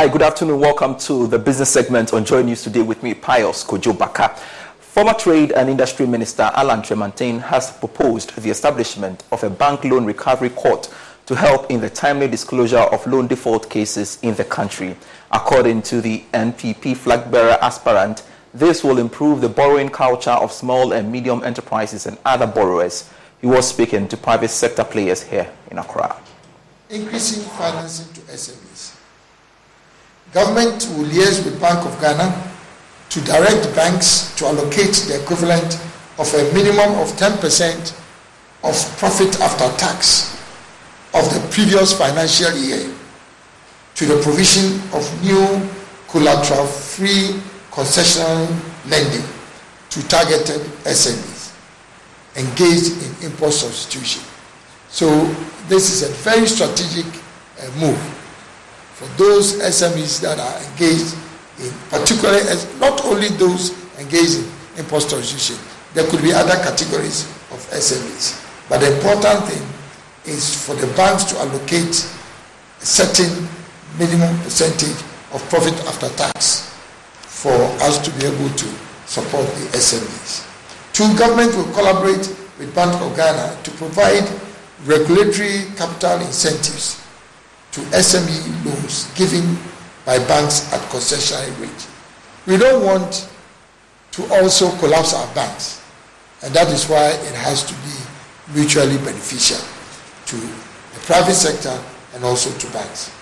[0.00, 0.60] Hi, good afternoon.
[0.60, 4.30] Welcome to the business segment on Joy News today with me, Pius Kojo Baka.
[4.80, 10.06] Former Trade and Industry Minister Alan Kyerematen has proposed the establishment of a bank loan
[10.06, 10.88] recovery court
[11.26, 14.96] to help in the timely disclosure of loan default cases in the country.
[15.32, 18.22] According to the NPP flag bearer aspirant,
[18.54, 23.10] this will improve the borrowing culture of small and medium enterprises and other borrowers.
[23.42, 26.16] He was speaking to private sector players here in Accra.
[26.88, 28.89] Increasing financing to SMEs.
[30.32, 32.50] Government will liaise with Bank of Ghana
[33.08, 35.74] to direct banks to allocate the equivalent
[36.18, 37.98] of a minimum of 10%
[38.62, 40.36] of profit after tax
[41.14, 42.94] of the previous financial year
[43.96, 45.68] to the provision of new
[46.08, 47.34] collateral free
[47.72, 48.46] concessional
[48.88, 49.26] lending
[49.90, 51.52] to targeted SMEs
[52.36, 54.22] engaged in import substitution.
[54.88, 55.08] So,
[55.68, 57.06] this is a very strategic
[57.60, 58.19] uh, move
[59.00, 61.16] for those SMEs that are engaged
[61.58, 64.44] in, particularly as not only those engaged in
[64.76, 65.56] import substitution,
[65.94, 68.36] there could be other categories of SMEs.
[68.68, 69.64] But the important thing
[70.28, 71.96] is for the banks to allocate
[72.82, 73.48] a certain
[73.98, 75.00] minimum percentage
[75.32, 76.68] of profit after tax
[77.24, 78.66] for us to be able to
[79.08, 80.44] support the SMEs.
[80.92, 82.28] Two, government will collaborate
[82.60, 84.28] with Bank of Ghana to provide
[84.84, 86.99] regulatory capital incentives
[87.72, 89.56] to SME loans given
[90.04, 91.86] by banks at concessionary rate.
[92.46, 93.28] We don't want
[94.12, 95.80] to also collapse our banks,
[96.42, 99.58] and that is why it has to be mutually beneficial
[100.26, 101.78] to the private sector
[102.14, 103.12] and also to banks.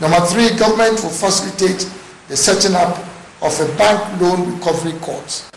[0.00, 1.90] Number three, government will facilitate
[2.28, 2.98] the setting up
[3.42, 5.50] of a bank loan recovery court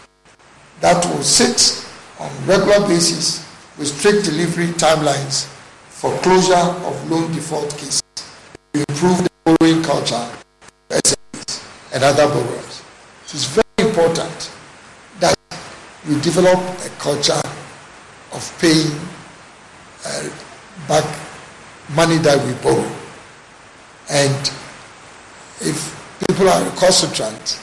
[0.81, 1.85] that will sit
[2.19, 3.45] on regular basis
[3.77, 5.45] with strict delivery timelines
[5.89, 8.01] for closure of loan default cases
[8.89, 10.27] improve the borrowing culture
[10.89, 12.83] SMEs and other borrowers.
[13.25, 14.51] It is very important
[15.19, 15.35] that
[16.07, 17.41] we develop a culture
[18.33, 18.91] of paying
[20.05, 20.29] uh,
[20.87, 21.05] back
[21.95, 22.89] money that we borrow.
[24.09, 24.51] And
[25.61, 25.93] if
[26.27, 27.59] people are recalcitrant,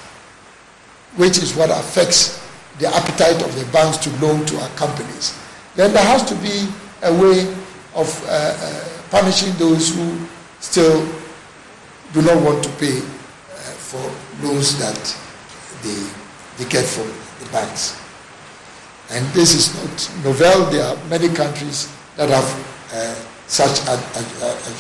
[1.17, 2.41] which is what affects
[2.79, 5.39] the appetite of the banks to loan to our companies,
[5.77, 6.69] then there has to be
[7.03, 7.47] a way
[7.95, 10.19] of uh, uh, punishing those who
[10.65, 11.05] still
[12.15, 13.05] do not want to pay uh,
[13.89, 14.01] for
[14.43, 14.97] loans that
[15.85, 16.01] they,
[16.57, 17.07] they get from
[17.41, 18.01] the banks.
[19.11, 20.71] And this is not novel.
[20.71, 22.49] There are many countries that have
[22.95, 23.15] uh,
[23.47, 24.73] such a, a, a,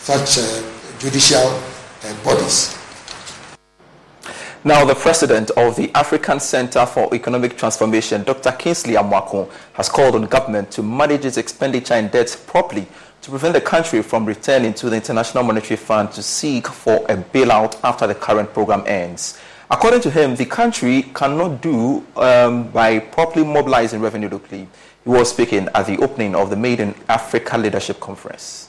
[0.00, 0.40] such
[0.98, 2.81] judicial uh, bodies.
[4.64, 8.52] Now, the president of the African Center for Economic Transformation, Dr.
[8.52, 12.86] Kingsley Amoako, has called on government to manage its expenditure and debts properly
[13.22, 17.16] to prevent the country from returning to the International Monetary Fund to seek for a
[17.16, 19.36] bailout after the current program ends.
[19.68, 24.68] According to him, the country cannot do um, by properly mobilizing revenue locally.
[25.02, 28.68] He was speaking at the opening of the Made in Africa Leadership Conference.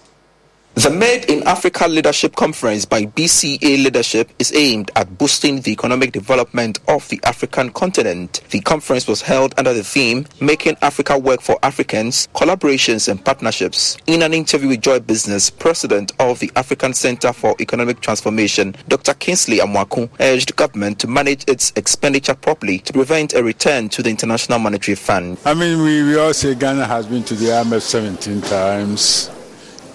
[0.76, 6.11] The Made in Africa Leadership Conference by BCA Leadership is aimed at boosting the economic
[6.11, 8.41] development of the African continent.
[8.49, 13.97] The conference was held under the theme Making Africa Work for Africans, Collaborations and Partnerships.
[14.07, 19.13] In an interview with Joy Business, President of the African Center for Economic Transformation, Dr.
[19.13, 24.09] Kingsley Amoako urged government to manage its expenditure properly to prevent a return to the
[24.09, 25.38] International Monetary Fund.
[25.45, 29.30] I mean, we, we all say Ghana has been to the IMF 17 times.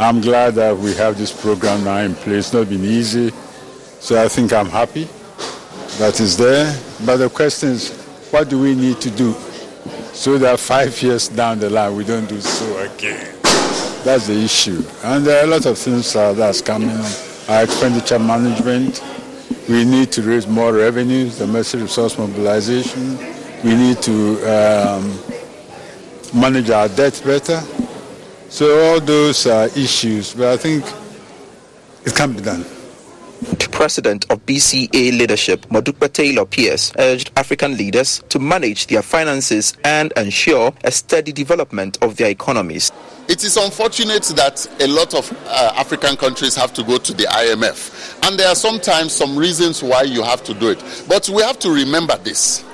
[0.01, 2.47] I'm glad that we have this program now in place.
[2.47, 3.33] It's not been easy.
[3.99, 5.09] So I think I'm happy
[5.99, 6.73] that it's there.
[7.05, 7.91] But the question is,
[8.31, 9.33] what do we need to do
[10.13, 13.35] so that five years down the line we don't do so again?
[14.05, 14.85] That's the issue.
[15.03, 16.91] And there are a lot of things uh, that's coming.
[17.49, 19.03] Our expenditure management,
[19.69, 23.19] We need to raise more revenues, The domestic resource mobilization.
[23.65, 24.15] We need to
[24.47, 25.19] um,
[26.33, 27.61] manage our debt better.
[28.49, 30.85] So all those are issues, but I think
[32.05, 32.65] it can be done.
[33.41, 39.77] The president of BCA Leadership, Modupe Taylor Pearce, urged African leaders to manage their finances
[39.85, 42.91] and ensure a steady development of their economies.
[43.29, 47.25] It is unfortunate that a lot of uh, African countries have to go to the
[47.25, 50.83] IMF, and there are sometimes some reasons why you have to do it.
[51.07, 52.65] But we have to remember this.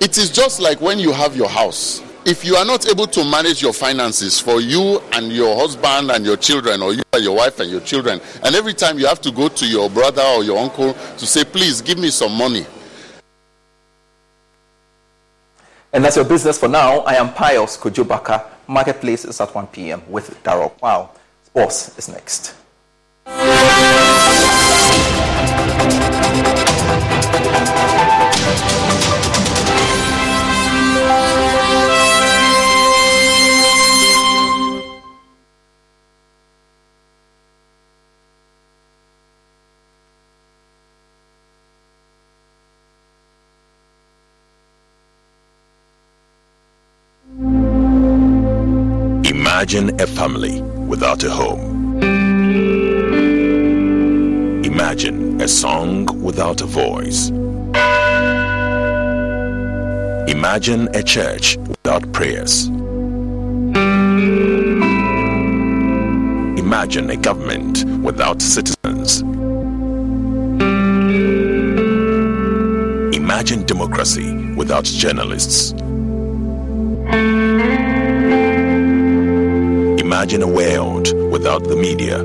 [0.00, 3.24] It is just like when you have your house if you are not able to
[3.24, 7.34] manage your finances for you and your husband and your children, or you and your
[7.34, 10.44] wife and your children, and every time you have to go to your brother or
[10.44, 12.66] your uncle to say, please give me some money.
[15.94, 16.98] And that's your business for now.
[17.00, 18.44] I am Pius Kojo Baka.
[18.66, 20.02] Marketplace is at 1 p.m.
[20.06, 20.76] with Darrell.
[20.82, 21.12] Wow.
[21.44, 22.54] Sports is next.
[49.70, 52.00] Imagine a family without a home.
[54.64, 57.28] Imagine a song without a voice.
[60.26, 62.68] Imagine a church without prayers.
[66.58, 69.20] Imagine a government without citizens.
[73.14, 75.74] Imagine democracy without journalists.
[80.18, 82.18] Imagine a world without the media.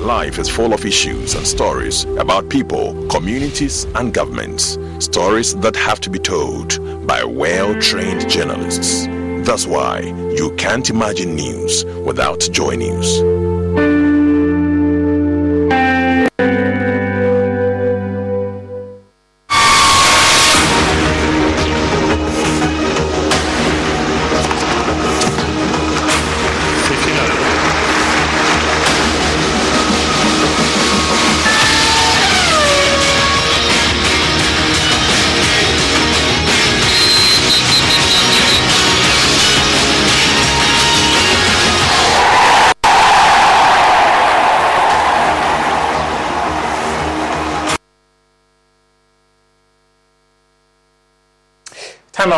[0.00, 4.78] Life is full of issues and stories about people, communities, and governments.
[5.00, 9.06] Stories that have to be told by well trained journalists.
[9.44, 13.47] That's why you can't imagine news without Joy News.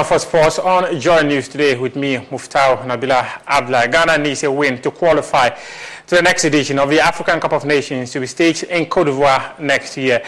[0.00, 3.92] Out for sports on Joy News today with me, Muftau Nabila Abdulai.
[3.92, 7.66] Ghana needs a win to qualify to the next edition of the African Cup of
[7.66, 10.22] Nations to be staged in Cote d'Ivoire next year.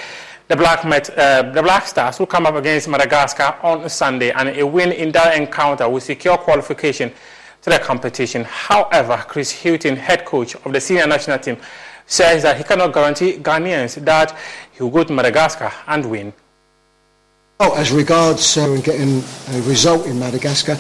[0.49, 4.51] The Black, Met, uh, the Black Stars will come up against Madagascar on Sunday, and
[4.51, 7.11] a win in that encounter will secure qualification
[7.63, 8.45] to the competition.
[8.45, 11.57] However, Chris Hughton, head coach of the senior national team,
[12.05, 14.37] says that he cannot guarantee Ghanaians that
[14.73, 16.35] he will go to Madagascar and win.
[17.61, 20.77] Oh, as regards uh, getting a result in Madagascar,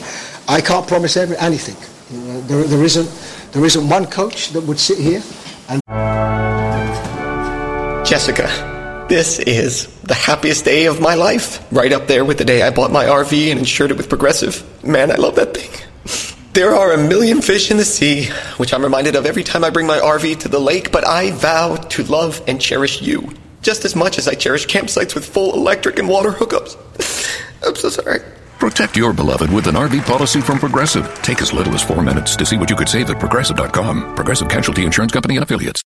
[0.48, 1.76] I can't promise every, anything.
[1.76, 3.08] Uh, there, there, isn't,
[3.52, 5.22] there isn't one coach that would sit here
[5.68, 5.80] and.
[8.04, 11.64] Jessica, this is the happiest day of my life.
[11.72, 14.64] Right up there with the day I bought my RV and insured it with Progressive.
[14.84, 15.70] Man, I love that thing.
[16.52, 18.26] There are a million fish in the sea,
[18.58, 21.30] which I'm reminded of every time I bring my RV to the lake, but I
[21.30, 23.32] vow to love and cherish you
[23.62, 26.76] just as much as I cherish campsites with full electric and water hookups.
[27.66, 28.20] I'm so sorry.
[28.58, 31.12] Protect your beloved with an RV policy from Progressive.
[31.22, 34.14] Take as little as four minutes to see what you could save at progressive.com.
[34.14, 35.82] Progressive Casualty Insurance Company and Affiliates.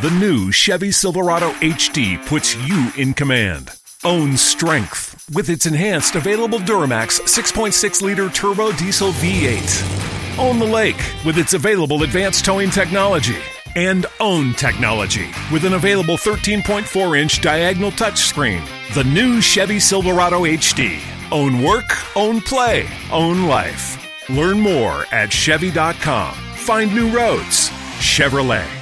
[0.00, 3.72] The new Chevy Silverado HD puts you in command.
[4.04, 10.38] Own strength with its enhanced available Duramax 6.6 liter turbo diesel V8.
[10.38, 13.36] Own the lake with its available advanced towing technology
[13.76, 18.62] and own technology with an available 13.4 inch diagonal touchscreen.
[18.94, 21.00] The new Chevy Silverado HD.
[21.30, 24.04] Own work, own play, own life.
[24.30, 26.34] Learn more at Chevy.com.
[26.34, 27.70] Find new roads.
[27.98, 28.77] Chevrolet.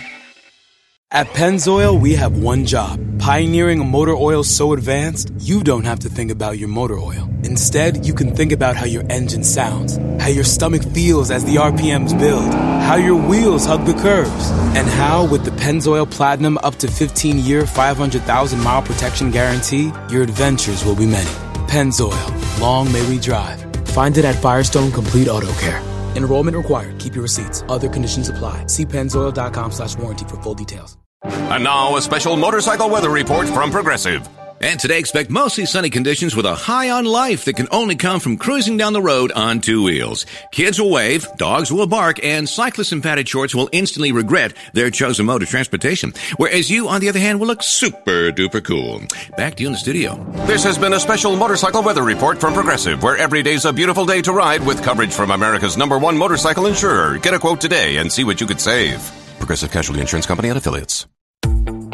[1.12, 6.00] At Pennzoil, we have one job pioneering a motor oil so advanced you don't have
[6.00, 7.30] to think about your motor oil.
[7.44, 11.56] Instead, you can think about how your engine sounds, how your stomach feels as the
[11.56, 16.74] RPMs build, how your wheels hug the curves, and how, with the Pennzoil Platinum up
[16.76, 21.30] to 15 year, 500,000 mile protection guarantee, your adventures will be many.
[21.68, 23.62] Pennzoil, long may we drive.
[23.90, 25.95] Find it at Firestone Complete Auto Care.
[26.16, 26.98] Enrollment required.
[26.98, 27.62] Keep your receipts.
[27.68, 28.66] Other conditions apply.
[28.66, 30.96] See pennzoil.com slash warranty for full details.
[31.24, 34.28] And now a special motorcycle weather report from Progressive.
[34.60, 38.20] And today expect mostly sunny conditions with a high on life that can only come
[38.20, 40.24] from cruising down the road on two wheels.
[40.50, 44.90] Kids will wave, dogs will bark, and cyclists in padded shorts will instantly regret their
[44.90, 46.14] chosen mode of transportation.
[46.36, 49.02] Whereas you, on the other hand, will look super duper cool.
[49.36, 50.16] Back to you in the studio.
[50.46, 54.06] This has been a special motorcycle weather report from Progressive, where every day's a beautiful
[54.06, 57.18] day to ride with coverage from America's number one motorcycle insurer.
[57.18, 58.98] Get a quote today and see what you could save.
[59.38, 61.06] Progressive Casualty Insurance Company and affiliates.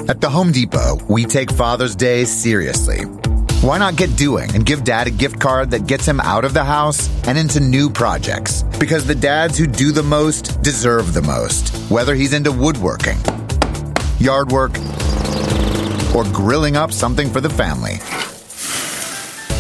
[0.09, 3.05] At the Home Depot, we take Father's Day seriously.
[3.63, 6.55] Why not get doing and give dad a gift card that gets him out of
[6.55, 8.65] the house and into new projects?
[8.81, 13.17] Because the dads who do the most deserve the most, whether he's into woodworking,
[14.19, 14.73] yard work,
[16.17, 17.95] or grilling up something for the family.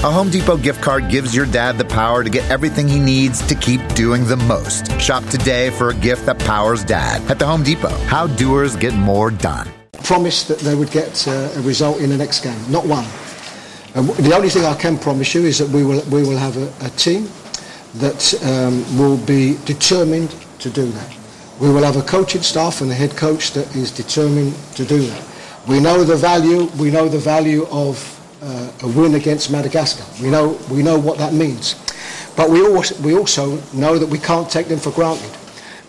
[0.05, 3.47] A Home Depot gift card gives your dad the power to get everything he needs
[3.47, 4.91] to keep doing the most.
[5.01, 7.97] Shop today for a gift that powers dad at the Home Depot.
[8.07, 9.69] How doers get more done.
[10.05, 13.07] Promised that they would get uh, a result in the next game, not one.
[13.95, 16.57] And the only thing I can promise you is that we will, we will have
[16.57, 17.29] a, a team
[17.95, 21.17] that um, will be determined to do that.
[21.61, 25.07] We will have a coaching staff and a head coach that is determined to do
[25.07, 25.23] that.
[25.69, 27.97] We know the value, we know the value of
[28.43, 30.05] uh, a win against Madagascar.
[30.23, 31.77] We know, we know what that means.
[32.35, 35.31] But we also, we also know that we can't take them for granted.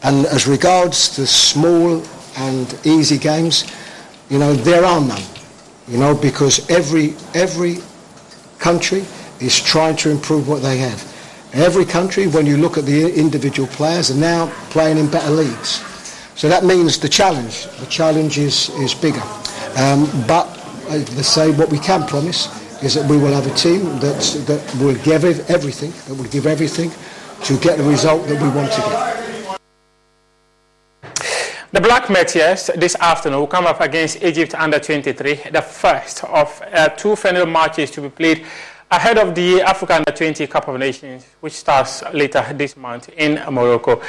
[0.03, 2.03] And as regards to small
[2.35, 3.63] and easy games,
[4.33, 5.21] you know, there are none.
[5.87, 7.77] You know, because every, every
[8.57, 9.05] country
[9.39, 10.99] is trying to improve what they have.
[11.53, 15.85] Every country, when you look at the individual players, are now playing in better leagues.
[16.33, 19.21] So that means the challenge, the challenge is, is bigger.
[19.77, 20.47] Um, but
[20.89, 22.49] uh, let's say what we can promise
[22.81, 26.47] is that we will have a team that's, that will give everything, that will give
[26.47, 26.89] everything
[27.43, 29.22] to get the result that we want to get.
[31.73, 36.61] The Black Meteors this afternoon will come up against Egypt under 23, the first of
[36.71, 38.45] uh, two final matches to be played
[38.91, 43.41] ahead of the Africa Under 20 Cup of Nations, which starts later this month in
[43.51, 43.99] Morocco.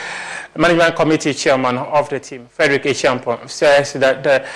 [0.55, 4.47] Management committee chairman of the team, Frederick Acheampong, says that the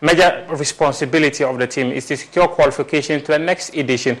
[0.00, 4.18] major responsibility of the team is to secure qualification to the next edition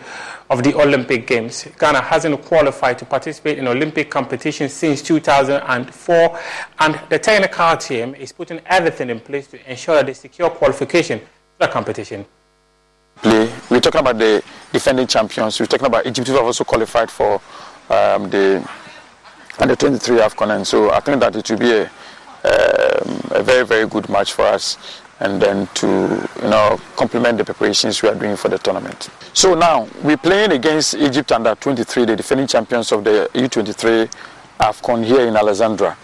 [0.50, 1.66] of the Olympic Games.
[1.78, 6.40] Ghana hasn't qualified to participate in Olympic competition since 2004,
[6.80, 11.20] and the technical team is putting everything in place to ensure that they secure qualification
[11.20, 11.26] to
[11.60, 12.24] the competition
[13.22, 13.52] play.
[13.70, 15.58] We're talking about the defending champions.
[15.58, 17.34] We're talking about Egypt who have also qualified for
[17.90, 18.68] um, the
[19.58, 20.56] under 23 AFCON.
[20.56, 24.32] And so I think that it will be a, um, a very, very good match
[24.32, 24.76] for us.
[25.20, 25.86] And then to
[26.42, 29.08] you know complement the preparations we are doing for the tournament.
[29.32, 34.08] So now we're playing against Egypt under 23, the defending champions of the U23
[34.60, 35.96] AFCON here in Alexandria.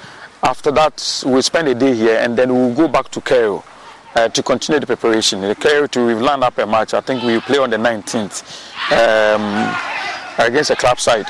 [0.43, 3.65] After that, we'll spend a day here and then we'll go back to Cairo
[4.15, 5.41] uh, to continue the preparation.
[5.41, 6.95] The Cairo to we've lined up a match.
[6.95, 8.43] I think we play on the 19th
[8.93, 11.27] um, against a club side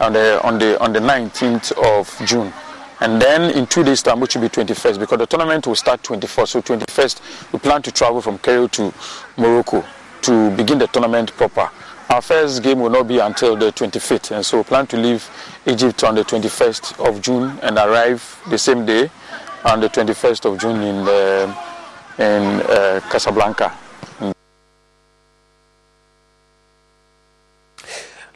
[0.00, 2.52] on the on the on the 19th of June.
[3.00, 6.02] And then in two days' time, which will be 21st, because the tournament will start
[6.02, 6.48] 24th.
[6.48, 8.92] So 21st, we plan to travel from Cairo to
[9.36, 9.84] Morocco
[10.22, 11.70] to begin the tournament proper.
[12.08, 15.28] Our first game will not be until the 25th, and so we plan to leave
[15.66, 19.10] Egypt on the 21st of June and arrive the same day
[19.64, 21.56] on the 21st of June in the
[22.18, 23.76] in uh, Casablanca.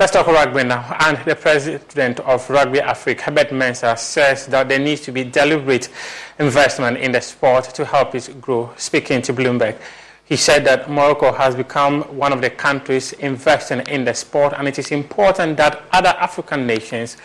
[0.01, 0.97] Let's talk rugby now.
[0.99, 5.91] And the president of Rugby Africa, Herbert Mensah, says that there needs to be deliberate
[6.39, 8.73] investment in the sport to help it grow.
[8.79, 9.77] Speaking to Bloomberg,
[10.25, 14.67] he said that Morocco has become one of the countries investing in the sport, and
[14.67, 17.19] it is important that other African nations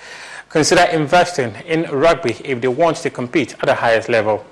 [0.49, 4.45] consider investing in rugby if they want to compete at the highest level.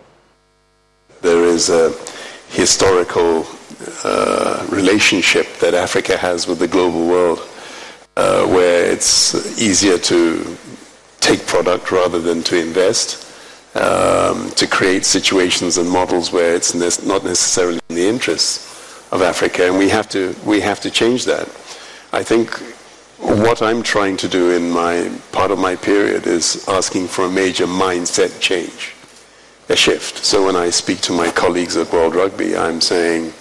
[1.22, 1.92] There is a
[2.48, 3.46] historical
[4.06, 7.50] uh, relationship that Africa has with the global world
[8.16, 10.58] uh, where it's easier to
[11.20, 13.26] take product rather than to invest,
[13.76, 18.70] um, to create situations and models where it's ne- not necessarily in the interests
[19.12, 21.48] of Africa, and we have to we have to change that.
[22.12, 22.52] I think
[23.18, 27.32] what I'm trying to do in my part of my period is asking for a
[27.32, 28.94] major mindset change,
[29.70, 30.18] a shift.
[30.26, 33.34] So when I speak to my colleagues at World Rugby, I'm saying,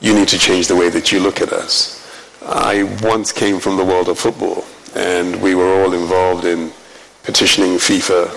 [0.00, 2.01] you need to change the way that you look at us.
[2.44, 4.64] I once came from the world of football,
[4.96, 6.72] and we were all involved in
[7.22, 8.28] petitioning FIFA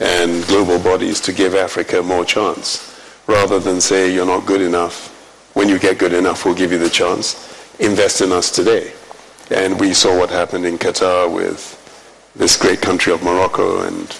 [0.00, 5.10] and global bodies to give Africa more chance, rather than say you're not good enough.
[5.54, 7.34] When you get good enough, we'll give you the chance.
[7.80, 8.92] Invest in us today.
[9.50, 11.80] And we saw what happened in Qatar with
[12.36, 14.16] this great country of Morocco, and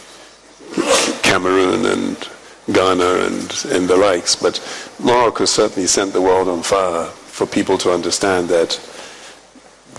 [1.22, 2.28] Cameroon and
[2.72, 4.34] Ghana and, and the likes.
[4.34, 4.60] But
[4.98, 8.80] Morocco certainly sent the world on fire for people to understand that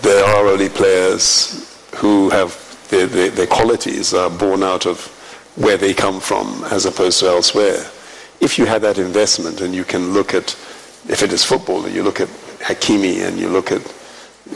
[0.05, 2.53] there are only players who have
[2.91, 5.07] their, their, their qualities are born out of
[5.55, 7.83] where they come from as opposed to elsewhere.
[8.39, 10.51] If you had that investment and you can look at,
[11.09, 12.27] if it is football, and you look at
[12.59, 13.81] Hakimi and you look at,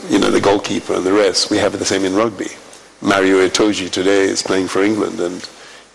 [0.08, 2.50] you know, the goalkeeper and the rest, we have the same in rugby.
[3.02, 5.48] Maro Itoje today is playing for England and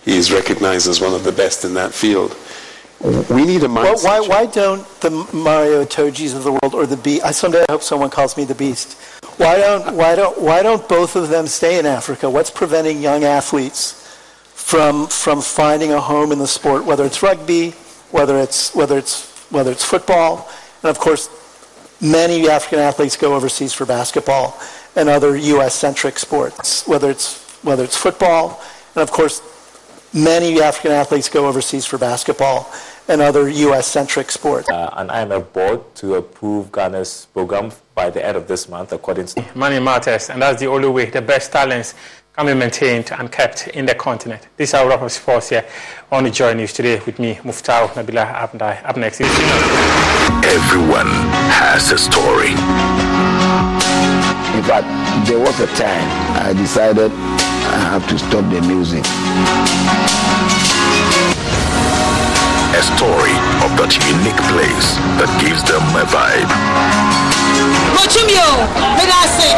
[0.03, 2.35] he is recognized as one of the best in that field.
[3.29, 4.03] We need a mindset.
[4.03, 7.63] Well, why, why don't the Maro Itojes of the world or the Beast, I someday
[7.69, 8.97] I hope someone calls me the Beast.
[9.37, 12.29] Why don't, why, don't, why don't both of them stay in Africa?
[12.29, 14.01] What's preventing young athletes
[14.53, 17.71] from, from finding a home in the sport, whether it's rugby,
[18.11, 20.49] whether it's, whether, it's, whether it's football,
[20.81, 21.29] and of course,
[22.01, 24.57] many African athletes go overseas for basketball
[24.95, 28.61] and other U.S.-centric sports, whether it's, whether it's football,
[28.95, 29.41] and of course,
[30.13, 32.71] many African athletes go overseas for basketball
[33.07, 34.69] and other U.S.-centric sports.
[34.69, 39.27] Uh, an IMF board to approve Ghana's program by the end of this month, according
[39.27, 41.93] to Money matters, and that's the only way the best talents
[42.35, 44.47] can be maintained and kept in the continent.
[44.57, 45.65] This is our wrap of sports here
[46.11, 48.83] on the Joy News today with me, Muftau Nabila Abdulai.
[48.83, 49.27] Up next is
[50.43, 51.07] Everyone
[51.55, 52.51] has a story.
[54.57, 54.87] In fact,
[55.27, 56.07] there was a time
[56.45, 59.03] I decided I have to stop the music.
[62.75, 63.31] A story
[63.63, 66.51] of that unique place that gives them a vibe.
[67.95, 68.67] Mochumio,
[68.99, 69.55] Medase.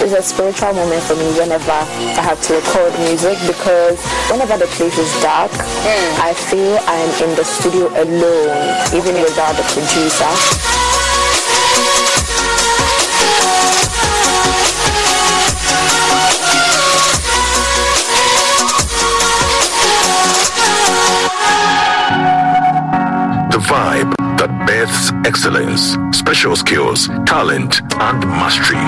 [0.00, 4.00] It's a spiritual moment for me whenever I have to record music because
[4.32, 5.52] whenever the place is dark,
[6.24, 8.56] I feel I'm in the studio alone,
[8.96, 10.89] even without the producer.
[25.30, 28.82] Excellence, special skills, talent, and mastery.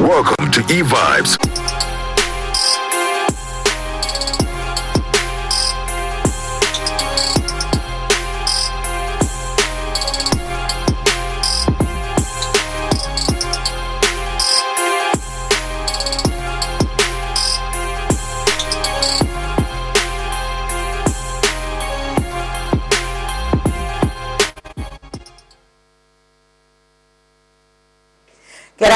[0.00, 1.65] Welcome to E-Vibes.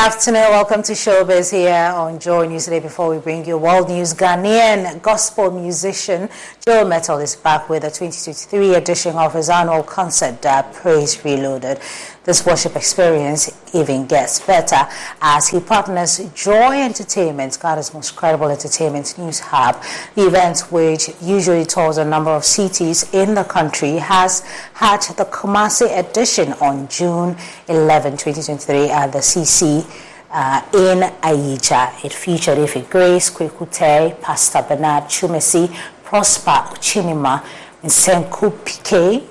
[0.01, 0.49] Afternoon.
[0.49, 2.81] Welcome to Showbiz here on Joy News today.
[2.81, 6.31] Before we bring you world news, Ghanaian gospel musician
[6.65, 11.81] Joe Mettle is back with the 2023 edition of his annual concert, uh, Praise Reloaded.
[12.23, 14.87] This worship experience even gets better
[15.23, 19.83] as he partners Joy Entertainment, Ghana's most credible entertainment news hub.
[20.17, 24.41] The event, which usually tours a number of cities in the country, has
[24.75, 27.37] had the Kumasi edition on June
[27.69, 29.87] 11, 2023 at the CC
[30.31, 32.05] uh, in Ayigya.
[32.05, 37.43] It featured Efe Grace, Kwekute, Pastor Bernard Chumesi, Prosper Chinima,
[37.83, 39.27] Nsenku PK,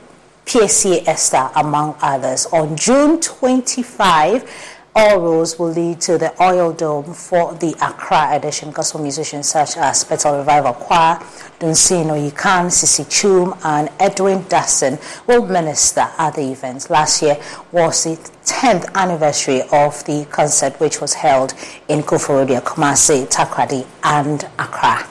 [0.49, 2.47] PSC Esther, among others.
[2.47, 4.49] On June 25,
[4.95, 8.71] all roads will lead to the Oil Dome for the Accra edition.
[8.71, 11.17] Gospel musicians such as Bethel Revival Choir,
[11.59, 14.97] Dunsin Oyekan, Sisi Chum, and Edwin Dustin
[15.27, 16.89] will minister at the event.
[16.89, 17.39] Last year
[17.71, 21.53] was the 10th anniversary of the concert, which was held
[21.89, 25.08] in Koforidua, Kumasi, Takoradi, and Accra.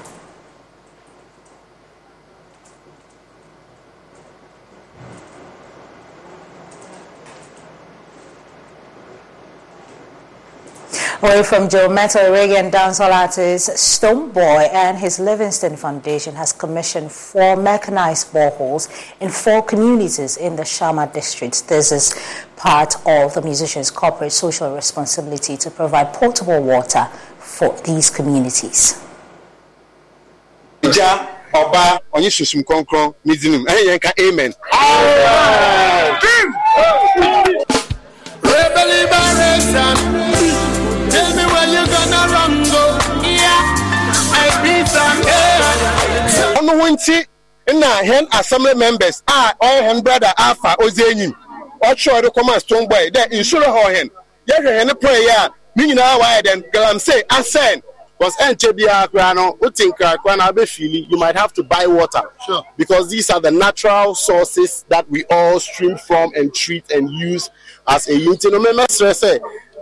[11.20, 17.56] Away from Joe Mettle, Reagan dancehall artist Stonebwoy and his Livingstone Foundation has commissioned four
[17.56, 18.86] mechanized boreholes
[19.20, 21.66] in four communities in the Shama district.
[21.66, 22.14] This is
[22.54, 27.06] part of the musician's corporate social responsibility to provide potable water
[27.38, 28.94] for these communities.
[30.82, 34.52] ìjà ọba onye susum kọnkọn n'idinim ẹyẹ yẹn ka amen.
[38.42, 39.96] Rebel liberation.
[40.52, 40.67] Tell
[41.98, 42.84] me where you gonna run go.
[43.26, 43.58] Yeah,
[44.34, 46.58] I be some yeah.
[46.58, 47.26] ọnụ hụ nti
[47.80, 51.32] na hen assembly members a ọ hen brother afa ozi enyim
[51.82, 54.08] ọchị ọdụ kọma Stonebwoy dẹ nsoro ha ọhen
[54.48, 57.82] yẹhwẹ hẹn prayer a ne nyinaa wayɛ dɛn galamsey asɛn
[58.18, 58.34] Because
[60.80, 62.22] you might have to buy water.
[62.44, 62.64] Sure.
[62.76, 67.48] Because these are the natural sources that we all stream from and treat and use
[67.86, 68.44] as a unit.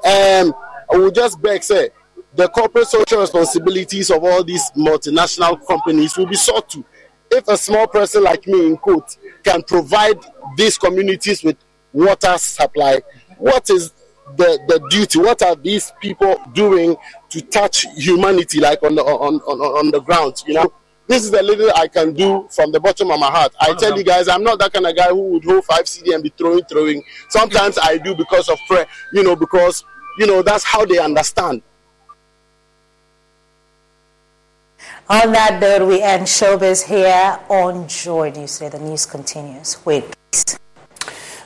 [0.05, 0.55] Um,
[0.93, 1.89] I will just beg say
[2.37, 6.85] the corporate social responsibilities of all these multinational companies will be sought to.
[7.31, 10.19] If a small person like me in quote can provide
[10.57, 11.57] these communities with
[11.93, 13.01] water supply,
[13.39, 13.93] what is
[14.37, 15.19] the, the duty?
[15.19, 16.97] What are these people doing
[17.31, 20.43] to touch humanity like on the on, on, on the ground?
[20.47, 20.73] You know,
[21.09, 23.55] this is the little I can do from the bottom of my heart.
[23.61, 26.13] I tell you guys, I'm not that kind of guy who would hold five CD
[26.13, 27.03] and be throwing, throwing.
[27.29, 29.85] Sometimes I do because of prayer, you know, because
[30.19, 31.63] you know that's how they understand.
[35.09, 38.77] On that note, we end showbiz here on Joy News Today.
[38.77, 39.77] The news continues.
[39.87, 40.05] All right,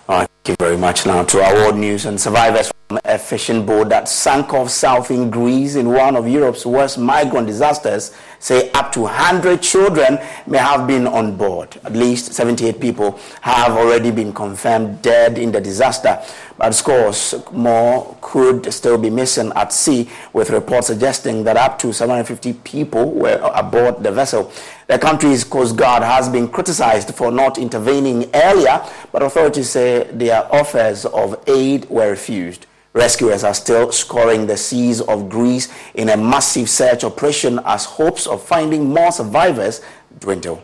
[0.09, 1.05] thank you very much.
[1.05, 5.11] Now to our world news and survivors from a fishing boat that sank off south
[5.11, 10.59] in Greece in one of Europe's worst migrant disasters say up to 100 children may
[10.59, 11.79] have been on board.
[11.85, 16.21] At least 78 people have already been confirmed dead in the disaster,
[16.59, 21.93] but scores more could still be missing at sea, with reports suggesting that up to
[21.93, 24.51] 750 people were aboard the vessel.
[24.87, 30.53] The country's Coast Guard has been criticized for not intervening earlier, but authorities say their
[30.53, 32.67] offers of aid were refused.
[32.93, 38.27] Rescuers are still scouring the seas of Greece in a massive search operation as hopes
[38.27, 39.81] of finding more survivors
[40.19, 40.63] dwindle.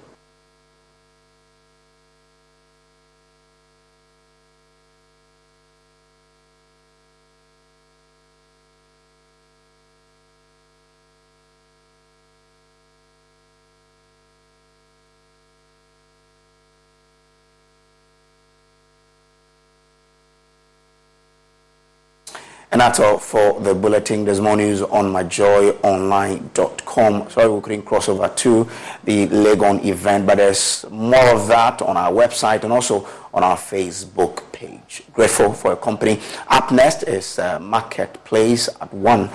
[22.76, 24.26] And that's all for the bulletin.
[24.26, 27.30] There's more news on myjoyonline.com.
[27.30, 28.68] Sorry we couldn't cross over to
[29.02, 33.56] the Legon event, but there's more of that on our website and also on our
[33.56, 35.04] Facebook page.
[35.14, 36.20] Grateful for your company.
[36.48, 39.30] Up next is uh, Marketplace at 1.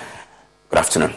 [0.69, 1.15] Good afternoon.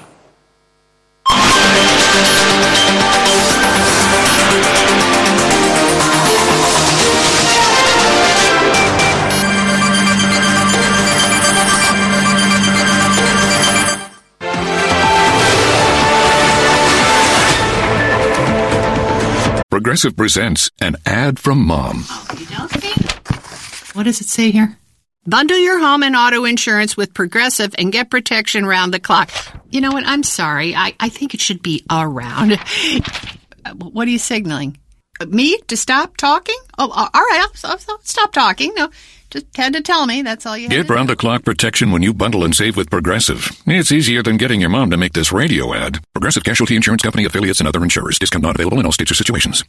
[19.94, 22.02] Progressive presents an ad from mom.
[22.08, 22.26] Oh,
[23.92, 24.76] what does it say here?
[25.24, 29.30] Bundle your home and auto insurance with Progressive and get protection round the clock.
[29.70, 30.02] You know what?
[30.04, 30.74] I'm sorry.
[30.74, 32.58] I, I think it should be around.
[33.76, 34.78] what are you signaling?
[35.28, 36.58] Me to stop talking?
[36.76, 37.46] Oh, uh, all right.
[37.62, 38.74] I'll, I'll, I'll stop talking.
[38.74, 38.90] No,
[39.34, 40.22] just had to tell me.
[40.22, 43.50] That's all you Get round the clock protection when you bundle and save with Progressive.
[43.66, 46.02] It's easier than getting your mom to make this radio ad.
[46.14, 48.18] Progressive Casualty Insurance Company affiliates and other insurers.
[48.18, 49.64] Discount not available in all states or situations.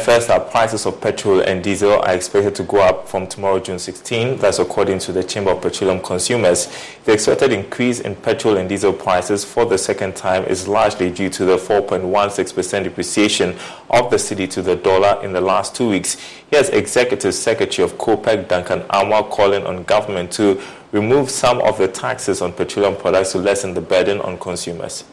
[0.00, 3.78] First, our prices of petrol and diesel are expected to go up from tomorrow, June
[3.78, 4.38] 16.
[4.38, 6.74] That's according to the Chamber of Petroleum Consumers.
[7.04, 11.28] The expected increase in petrol and diesel prices for the second time is largely due
[11.30, 13.56] to the 4.16% depreciation
[13.90, 16.16] of the cedi to the dollar in the last two weeks.
[16.50, 20.60] Here's Executive Secretary of COPEC, Duncan Amoah, calling on government to
[20.92, 25.04] remove some of the taxes on petroleum products to lessen the burden on consumers.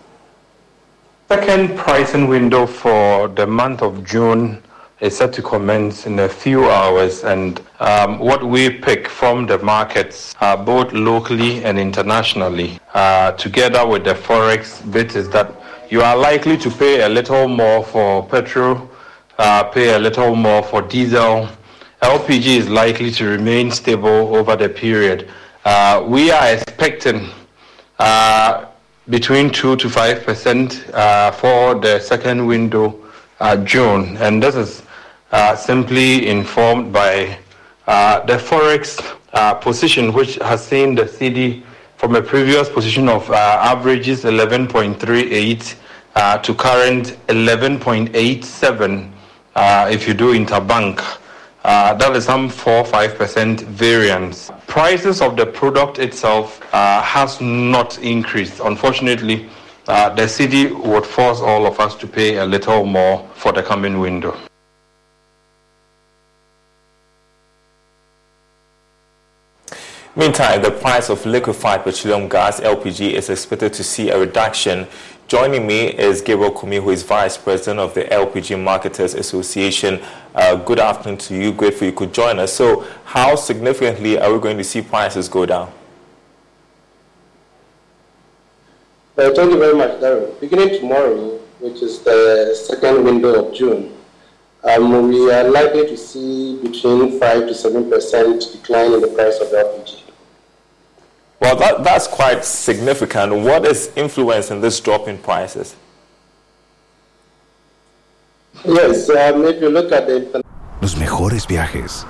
[1.27, 4.63] Second pricing window for the month of June
[5.01, 9.57] is set to commence in a few hours, and um, what we pick from the
[9.59, 15.53] markets, uh, both locally and internationally, uh, together with the forex bit, is that
[15.89, 18.89] you are likely to pay a little more for petrol,
[19.37, 21.47] uh, pay a little more for diesel.
[22.01, 25.29] LPG is likely to remain stable over the period.
[25.63, 27.29] Uh, we are expecting
[27.99, 28.65] uh,
[29.09, 32.99] between 2 to 5 percent uh, for the second window,
[33.39, 34.17] uh, June.
[34.17, 34.83] And this is
[35.31, 37.37] uh, simply informed by
[37.87, 38.99] uh, the Forex
[39.33, 41.63] uh, position, which has seen the cedi
[41.97, 45.75] from a previous position of uh, averages 11.38
[46.43, 49.11] to current 11.87
[49.91, 51.19] if you do interbank.
[51.63, 54.49] Uh, that is some 4 5% variance.
[54.67, 58.61] Prices of the product itself uh, has not increased.
[58.63, 59.49] Unfortunately,
[59.87, 63.61] uh, the cedi would force all of us to pay a little more for the
[63.61, 64.37] coming window.
[70.19, 74.85] Meantime, the price of liquefied petroleum gas, LPG, is expected to see a reduction.
[75.29, 80.01] Joining me is Gabriel Kumi, who is Vice President of the LPG Marketers Association.
[80.35, 81.53] Uh, good afternoon to you.
[81.53, 82.51] Grateful you could join us.
[82.51, 85.71] So, how significantly are we going to see prices go down?
[89.17, 90.37] Uh, thank you very much, Darren.
[90.41, 93.95] Beginning tomorrow, which is the second window of June,
[94.65, 99.39] um, we are likely to see between 5 to 7 percent decline in the price
[99.39, 99.98] of LPG.
[101.39, 103.33] Well, that, that's quite significant.
[103.33, 105.75] What is influencing this drop in prices?
[108.65, 110.43] Yes, um, if you look at the
[110.81, 112.05] Los mejores viajes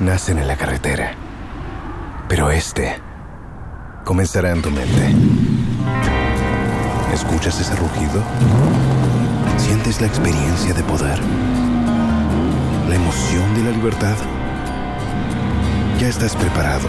[0.00, 1.14] nacen en la carretera,
[2.28, 3.00] pero este
[4.04, 5.14] comenzará en tu mente.
[7.12, 8.20] ¿Escuchas ese rugido?
[9.58, 11.18] ¿Sientes la experiencia de poder?
[12.88, 14.16] ¿La emoción de la libertad?
[16.00, 16.88] Ya estás preparado